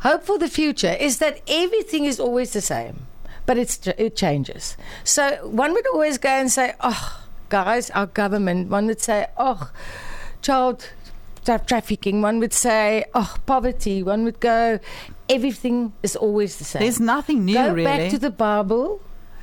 Hope 0.00 0.24
for 0.24 0.38
the 0.38 0.48
future 0.48 0.96
is 0.98 1.18
that 1.18 1.40
everything 1.46 2.04
is 2.04 2.18
always 2.18 2.52
the 2.52 2.60
same, 2.60 3.06
but 3.46 3.56
it's 3.56 3.86
it 3.86 4.16
changes. 4.16 4.76
So 5.04 5.38
one 5.46 5.72
would 5.74 5.86
always 5.88 6.18
go 6.18 6.28
and 6.28 6.50
say, 6.50 6.74
"Oh, 6.80 7.22
guys, 7.48 7.90
our 7.90 8.06
government." 8.06 8.68
One 8.68 8.86
would 8.88 9.00
say, 9.00 9.26
"Oh, 9.38 9.70
child 10.42 10.90
tra- 11.44 11.62
trafficking." 11.64 12.20
One 12.20 12.40
would 12.40 12.52
say, 12.52 13.04
"Oh, 13.14 13.36
poverty." 13.46 14.02
One 14.02 14.24
would 14.24 14.40
go, 14.40 14.80
"Everything 15.28 15.92
is 16.02 16.16
always 16.16 16.56
the 16.56 16.64
same." 16.64 16.82
There's 16.82 16.98
nothing 16.98 17.44
new, 17.44 17.54
go 17.54 17.72
really. 17.72 17.84
back 17.84 18.10
to 18.10 18.18
the 18.18 18.30
Bible. 18.30 19.00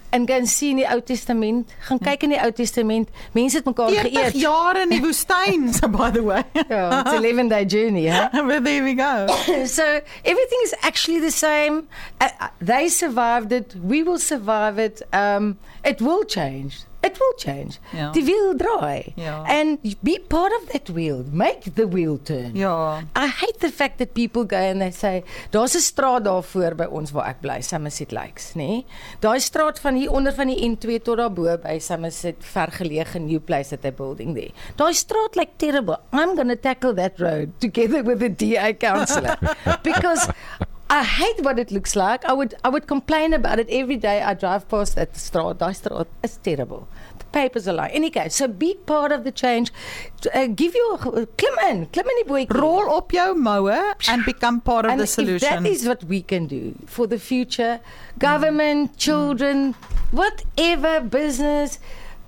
En 0.10 0.28
gaan 0.28 0.48
sien 0.48 0.76
die 0.76 0.88
Ou 0.89 1.02
Testament, 1.02 1.72
gaan 1.80 2.00
kyk 2.00 2.24
in 2.24 2.30
die 2.34 2.39
Ou 2.41 2.52
Testament. 2.52 3.10
Mense 3.32 3.58
het 3.58 3.65
mekaar 3.65 3.89
40 3.89 4.13
geëet. 4.13 4.39
jaar 4.41 4.82
in 4.82 4.89
die 4.89 5.02
woestyn, 5.02 5.74
so 5.74 5.89
by 5.89 6.10
the 6.12 6.24
way. 6.24 6.43
Ja, 6.67 7.00
it's 7.00 7.13
11 7.13 7.48
day 7.50 7.65
journey, 7.65 8.06
hè? 8.10 8.30
but 8.48 8.63
there 8.65 8.84
we 8.84 8.95
go. 8.95 9.28
so 9.78 9.84
everything 10.24 10.62
is 10.63 10.74
actually 10.82 11.19
the 11.22 11.32
same. 11.32 11.88
Uh, 12.22 12.28
uh, 12.41 12.48
they 12.65 12.89
survived 12.89 13.52
it. 13.52 13.76
We 13.82 14.04
will 14.04 14.19
survive 14.19 14.84
it. 14.84 15.06
Um, 15.13 15.58
it 15.84 16.02
will 16.02 16.26
change. 16.26 16.88
It 17.01 17.17
will 17.17 17.33
change. 17.38 17.79
Ja. 17.95 18.12
Die 18.12 18.23
wiel 18.23 18.55
draai. 18.57 19.13
Ja. 19.15 19.41
And 19.47 19.79
be 20.01 20.19
part 20.27 20.51
of 20.51 20.71
that 20.71 20.89
wheel. 20.89 21.23
Make 21.31 21.73
the 21.73 21.88
wheel 21.88 22.19
turn. 22.23 22.55
Ja. 22.55 22.99
I 23.15 23.27
hate 23.27 23.59
the 23.59 23.71
fact 23.71 23.97
that 23.97 24.13
people 24.13 24.45
go 24.45 24.57
and 24.57 24.81
they 24.81 24.91
say 24.91 25.23
daar's 25.49 25.75
'n 25.75 25.79
straat 25.79 26.23
daar 26.23 26.43
voor 26.43 26.75
by 26.75 26.83
ons 26.83 27.12
waar 27.12 27.29
ek 27.29 27.41
bly, 27.41 27.62
Somerset 27.62 28.12
Lakes, 28.12 28.53
nê? 28.53 28.67
Nee? 28.67 28.85
Daai 29.19 29.39
straat 29.39 29.79
van 29.79 29.95
hier 29.95 30.12
onder 30.12 30.33
van 30.33 30.47
die 30.47 30.69
N2 30.69 31.01
tot 31.01 31.17
daar 31.17 31.33
bo 31.33 31.57
by 31.57 31.79
Somerset 31.79 32.35
vergeleë 32.39 33.19
new 33.19 33.39
place 33.39 33.69
that 33.69 33.81
they're 33.81 33.95
building 33.95 34.35
there. 34.35 34.51
Daai 34.75 34.93
straat 34.93 35.35
like 35.35 35.51
terrible. 35.57 35.99
I'm 36.12 36.35
going 36.35 36.49
to 36.49 36.55
tackle 36.55 36.93
that 36.93 37.19
road 37.19 37.59
together 37.59 38.03
with 38.03 38.19
the 38.19 38.29
DA 38.29 38.73
councillor 38.73 39.38
because 39.83 40.27
I 40.91 41.04
hate 41.04 41.43
what 41.43 41.60
it 41.60 41.71
looks 41.71 41.95
like. 41.95 42.25
I 42.25 42.34
would 42.34 42.56
I 42.63 42.69
would 42.69 42.88
complain 42.88 43.34
about 43.34 43.60
it 43.60 43.67
every 43.69 43.95
day 43.95 44.21
I 44.23 44.34
drive 44.34 44.67
past 44.69 44.95
that 44.95 45.13
straat. 45.13 45.60
Daai 45.60 45.75
straat 45.80 46.08
is 46.23 46.38
terrible. 46.38 46.88
The 47.19 47.25
papers 47.25 47.67
are 47.67 47.73
lying. 47.73 47.93
Any 47.93 48.10
case, 48.10 48.36
so 48.36 48.47
be 48.47 48.73
part 48.73 49.12
of 49.12 49.23
the 49.23 49.32
change. 49.32 49.71
Uh, 50.34 50.47
give 50.47 50.73
your 50.73 50.97
klim 50.97 51.60
in, 51.67 51.86
klim 51.97 52.10
in 52.13 52.21
die 52.21 52.28
bootjie. 52.32 52.60
Rol 52.62 52.89
op 52.95 53.13
jou 53.13 53.36
moue 53.36 53.78
and 54.08 54.25
become 54.25 54.60
part 54.62 54.86
of 54.86 54.91
and 54.91 54.99
the 54.99 55.06
solution. 55.06 55.63
that 55.63 55.69
is 55.71 55.88
what 55.88 56.04
we 56.06 56.23
can 56.23 56.47
do 56.47 56.73
for 56.88 57.06
the 57.06 57.19
future, 57.19 57.80
government, 58.17 58.97
children, 58.97 59.75
whatever 60.12 60.99
business, 61.02 61.80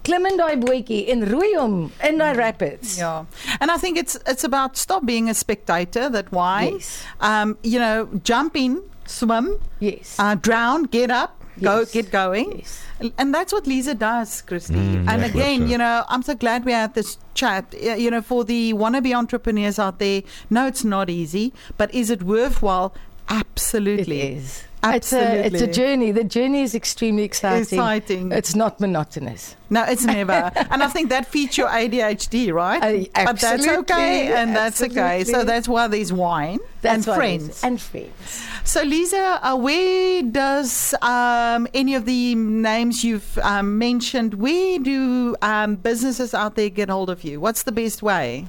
klim 0.03 0.25
in 0.25 0.37
daai 0.37 0.55
bootjie 0.61 1.01
en 1.15 1.25
roei 1.31 1.51
hom 1.57 1.91
in 2.09 2.17
daai 2.17 2.35
rapids. 2.37 2.97
Yeah, 2.97 3.25
and 3.59 3.71
I 3.71 3.77
think 3.77 3.97
it's 3.97 4.17
it's 4.27 4.43
about 4.43 4.77
stop 4.77 5.05
being 5.05 5.29
a 5.29 5.33
spectator. 5.33 6.09
That 6.09 6.31
why, 6.31 6.71
Yes. 6.73 7.03
um, 7.19 7.57
you 7.63 7.79
know, 7.79 8.09
jump 8.23 8.55
in, 8.55 8.81
swim, 9.05 9.59
Yes. 9.79 10.15
uh, 10.19 10.35
drown, 10.35 10.83
get 10.83 11.11
up, 11.11 11.35
go, 11.61 11.79
Yes. 11.79 11.91
get 11.91 12.11
going. 12.11 12.57
Yes. 12.59 12.79
And 13.17 13.33
that's 13.33 13.51
what 13.51 13.65
Lisa 13.65 13.93
does, 13.95 14.41
Christy. 14.43 14.75
Mm, 14.75 15.07
and 15.09 15.21
yeah, 15.21 15.27
again, 15.27 15.59
gotcha. 15.61 15.71
you 15.71 15.77
know, 15.79 16.03
I'm 16.07 16.21
so 16.21 16.35
glad 16.35 16.65
we 16.65 16.71
had 16.71 16.93
this 16.93 17.17
chat. 17.33 17.65
You 17.81 18.11
know, 18.11 18.21
for 18.21 18.43
the 18.43 18.73
wannabe 18.73 19.11
entrepreneurs 19.17 19.79
out 19.79 19.97
there, 19.97 20.21
no, 20.51 20.67
it's 20.67 20.83
not 20.83 21.09
easy, 21.09 21.51
but 21.79 21.91
is 21.95 22.11
it 22.11 22.21
worthwhile? 22.21 22.93
Absolutely. 23.27 24.21
It 24.21 24.37
is. 24.37 24.63
It's 24.83 25.13
a, 25.13 25.45
it's 25.45 25.61
a 25.61 25.67
journey. 25.67 26.11
The 26.11 26.23
journey 26.23 26.61
is 26.61 26.73
extremely 26.73 27.23
exciting. 27.23 27.61
Exciting. 27.61 28.31
It's 28.31 28.55
not 28.55 28.79
monotonous. 28.79 29.55
No, 29.69 29.83
it's 29.83 30.03
never. 30.03 30.51
and 30.55 30.83
I 30.83 30.87
think 30.87 31.09
that 31.09 31.27
feeds 31.27 31.57
your 31.57 31.69
ADHD, 31.69 32.51
right? 32.51 33.07
Uh, 33.13 33.25
but 33.25 33.39
that's 33.39 33.63
okay, 33.63 33.77
absolutely, 33.77 34.33
and 34.33 34.55
that's 34.55 34.81
okay. 34.81 35.23
So 35.23 35.43
that's 35.43 35.67
why 35.67 35.87
there's 35.87 36.11
wine 36.11 36.59
That's 36.81 37.07
and 37.07 37.15
friends. 37.15 37.63
And 37.63 37.79
friends. 37.79 38.43
So, 38.63 38.81
Lisa, 38.81 39.39
uh, 39.41 39.55
where 39.55 40.23
does 40.23 40.93
um, 41.01 41.67
any 41.73 41.95
of 41.95 42.05
the 42.05 42.35
names 42.35 43.03
you've 43.03 43.37
um, 43.39 43.77
mentioned, 43.77 44.35
where 44.35 44.79
do 44.79 45.35
um, 45.41 45.75
businesses 45.75 46.33
out 46.33 46.55
there 46.55 46.69
get 46.69 46.89
hold 46.89 47.09
of 47.09 47.23
you? 47.23 47.39
What's 47.39 47.63
the 47.63 47.71
best 47.71 48.01
way? 48.01 48.47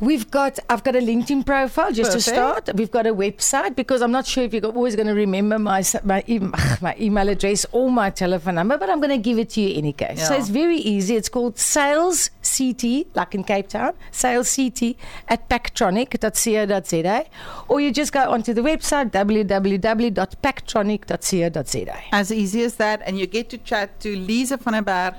We've 0.00 0.30
got 0.30 0.60
I've 0.70 0.84
got 0.84 0.94
a 0.94 1.00
LinkedIn 1.00 1.44
profile 1.44 1.90
just 1.92 2.12
Perfect. 2.12 2.24
to 2.24 2.30
start. 2.30 2.70
We've 2.74 2.90
got 2.90 3.06
a 3.06 3.12
website 3.14 3.74
because 3.74 4.00
I'm 4.00 4.12
not 4.12 4.26
sure 4.26 4.44
if 4.44 4.54
you're 4.54 4.64
always 4.64 4.94
going 4.94 5.08
to 5.08 5.14
remember 5.14 5.58
my 5.58 5.82
my, 6.04 6.20
em- 6.28 6.54
my 6.80 6.94
email 7.00 7.28
address 7.28 7.66
or 7.72 7.90
my 7.90 8.10
telephone 8.10 8.54
number, 8.54 8.78
but 8.78 8.88
I'm 8.88 9.00
going 9.00 9.10
to 9.10 9.18
give 9.18 9.38
it 9.38 9.50
to 9.50 9.60
you 9.60 9.76
any 9.76 9.92
case. 9.92 10.28
So 10.28 10.34
it's 10.34 10.50
very 10.50 10.76
easy. 10.78 11.16
It's 11.16 11.28
called 11.28 11.58
Sales 11.58 12.30
CT, 12.42 13.08
like 13.14 13.34
in 13.34 13.42
Cape 13.42 13.66
Town, 13.68 13.92
Sales 14.12 14.54
CT 14.54 14.94
at 15.28 15.48
pactronic.co.za, 15.48 17.24
or 17.68 17.80
you 17.80 17.90
just 17.92 18.12
go 18.12 18.30
onto 18.30 18.54
the 18.54 18.60
website 18.60 19.10
www.pactronic.co.za. 19.10 21.98
As 22.12 22.30
easy 22.32 22.62
as 22.62 22.76
that, 22.76 23.02
and 23.04 23.18
you 23.18 23.26
get 23.26 23.48
to 23.50 23.58
chat 23.58 23.98
to 24.00 24.16
Lisa 24.16 24.56
van 24.58 24.74
der 24.74 24.82
Berg. 24.82 25.14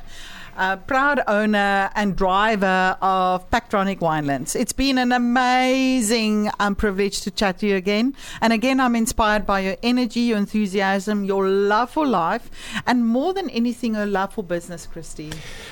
Uh, 0.60 0.76
proud 0.76 1.22
owner 1.28 1.90
and 1.96 2.18
driver 2.18 2.98
of 3.02 3.50
Pactronic 3.50 4.00
Winelands. 4.00 4.58
It's 4.58 4.74
been 4.74 4.98
an 4.98 5.14
amazing 5.14 6.52
um, 6.60 6.76
privilege 6.76 7.22
to 7.22 7.32
chat 7.32 7.60
to 7.60 7.66
you 7.66 7.78
again. 7.78 8.14
And 8.42 8.52
again, 8.52 8.82
I'm 8.82 8.94
inspired 8.94 9.46
by 9.46 9.62
your 9.62 9.78
energy, 9.82 10.20
your 10.20 10.38
enthusiasm, 10.38 11.24
your 11.24 11.48
love 11.48 11.92
for 11.92 12.06
life, 12.06 12.50
and 12.86 13.08
more 13.08 13.34
than 13.34 13.50
anything, 13.52 13.96
your 13.96 14.06
love 14.06 14.34
for 14.34 14.44
business, 14.44 14.86
Christy. 14.86 15.30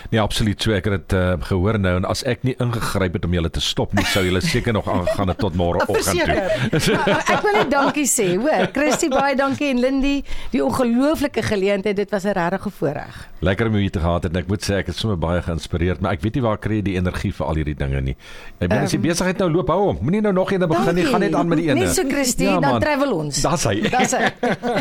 Nee, 0.10 0.22
absoluut. 0.22 0.62
So 0.64 0.72
ek 0.72 0.88
het 0.88 1.10
dit 1.10 1.18
uh, 1.20 1.36
gehoor 1.50 1.76
nou 1.84 1.98
en 2.00 2.08
as 2.08 2.24
ek 2.24 2.48
nie 2.48 2.56
ingegryp 2.64 3.20
het 3.20 3.28
om 3.28 3.36
julle 3.36 3.52
te 3.52 3.60
stop 3.60 3.92
nie, 3.92 4.08
sou 4.08 4.24
julle 4.24 4.40
seker 4.40 4.72
nog 4.72 4.88
aangegaan 4.88 5.34
het 5.34 5.44
tot 5.44 5.60
môreoggend 5.60 6.00
toe. 6.08 6.40
Verseker. 6.78 7.28
ek 7.36 7.44
wil 7.44 7.60
net 7.60 7.76
dankie 7.76 8.08
sê, 8.08 8.30
hoor. 8.40 8.72
Christy 8.72 9.12
baie 9.12 9.36
dankie 9.36 9.68
en 9.74 9.84
Lindy, 9.84 10.16
die 10.56 10.64
ongelooflike 10.64 11.44
geleentheid. 11.52 12.00
Dit 12.00 12.16
was 12.16 12.24
'n 12.24 12.40
regte 12.40 12.72
voorreg. 12.80 13.28
Lekker 13.44 13.68
om 13.68 13.76
u 13.76 13.84
hier 13.84 13.92
te 13.92 14.00
gehad 14.00 14.24
het 14.24 14.32
en 14.32 14.40
ek 14.46 14.48
moet 14.48 14.64
sê 14.64 14.77
ek 14.80 14.92
het 14.92 14.96
sommer 15.00 15.18
baie 15.18 15.42
geïnspireerd, 15.42 16.02
maar 16.02 16.18
ek 16.18 16.22
weet 16.26 16.36
nie 16.40 16.44
waar 16.46 16.58
kry 16.62 16.80
jy 16.80 16.86
die 16.88 16.96
energie 17.00 17.32
vir 17.34 17.46
al 17.48 17.56
hierdie 17.60 17.76
dinge 17.78 18.02
nie. 18.02 18.16
Ek 18.60 18.68
bedoel 18.70 18.84
as 18.84 18.92
die 18.94 19.00
Ehm, 19.00 19.08
besigheid 19.08 19.38
nou 19.42 19.50
loop, 19.52 19.70
hou 19.74 19.80
hom. 19.88 19.98
Moenie 20.02 20.22
nou 20.22 20.34
nog 20.34 20.52
een 20.52 20.68
begin 20.68 20.96
nie, 20.96 21.06
gaan 21.06 21.20
net 21.26 21.36
aan 21.36 21.48
met 21.48 21.58
die 21.62 21.70
ene. 21.70 21.80
Net 21.86 21.96
so 21.96 22.04
Christy, 22.10 22.44
Ja, 22.44 22.60
dan 22.60 22.80
travel 22.82 23.14
ons. 23.14 23.42
Daar's 23.42 23.64
hy. 23.64 23.82
Dis 23.98 24.12
hy. 24.18 24.32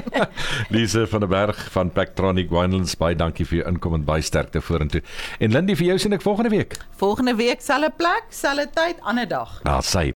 Lise 0.75 1.07
van 1.07 1.21
der 1.21 1.29
Berg 1.29 1.69
van 1.73 1.91
Pactronic 1.91 2.51
Winelands 2.51 2.97
baie 2.97 3.17
dankie 3.17 3.47
vir 3.47 3.61
jou 3.63 3.69
inkom 3.71 3.95
en 3.95 4.05
baie 4.05 4.23
sterkte 4.23 4.61
vorentoe. 4.61 5.03
En 5.41 5.51
Lindy 5.53 5.77
vir 5.77 5.87
jou 5.93 5.99
sien 5.99 6.13
ek 6.17 6.23
volgende 6.23 6.51
week. 6.51 6.77
Volgende 6.97 7.35
week 7.39 7.61
selfe 7.65 7.93
plek, 7.97 8.29
selfe 8.31 8.69
tyd, 8.75 9.01
ander 9.03 9.29
dag. 9.29 9.61
Daar 9.65 9.83
sy 9.87 10.11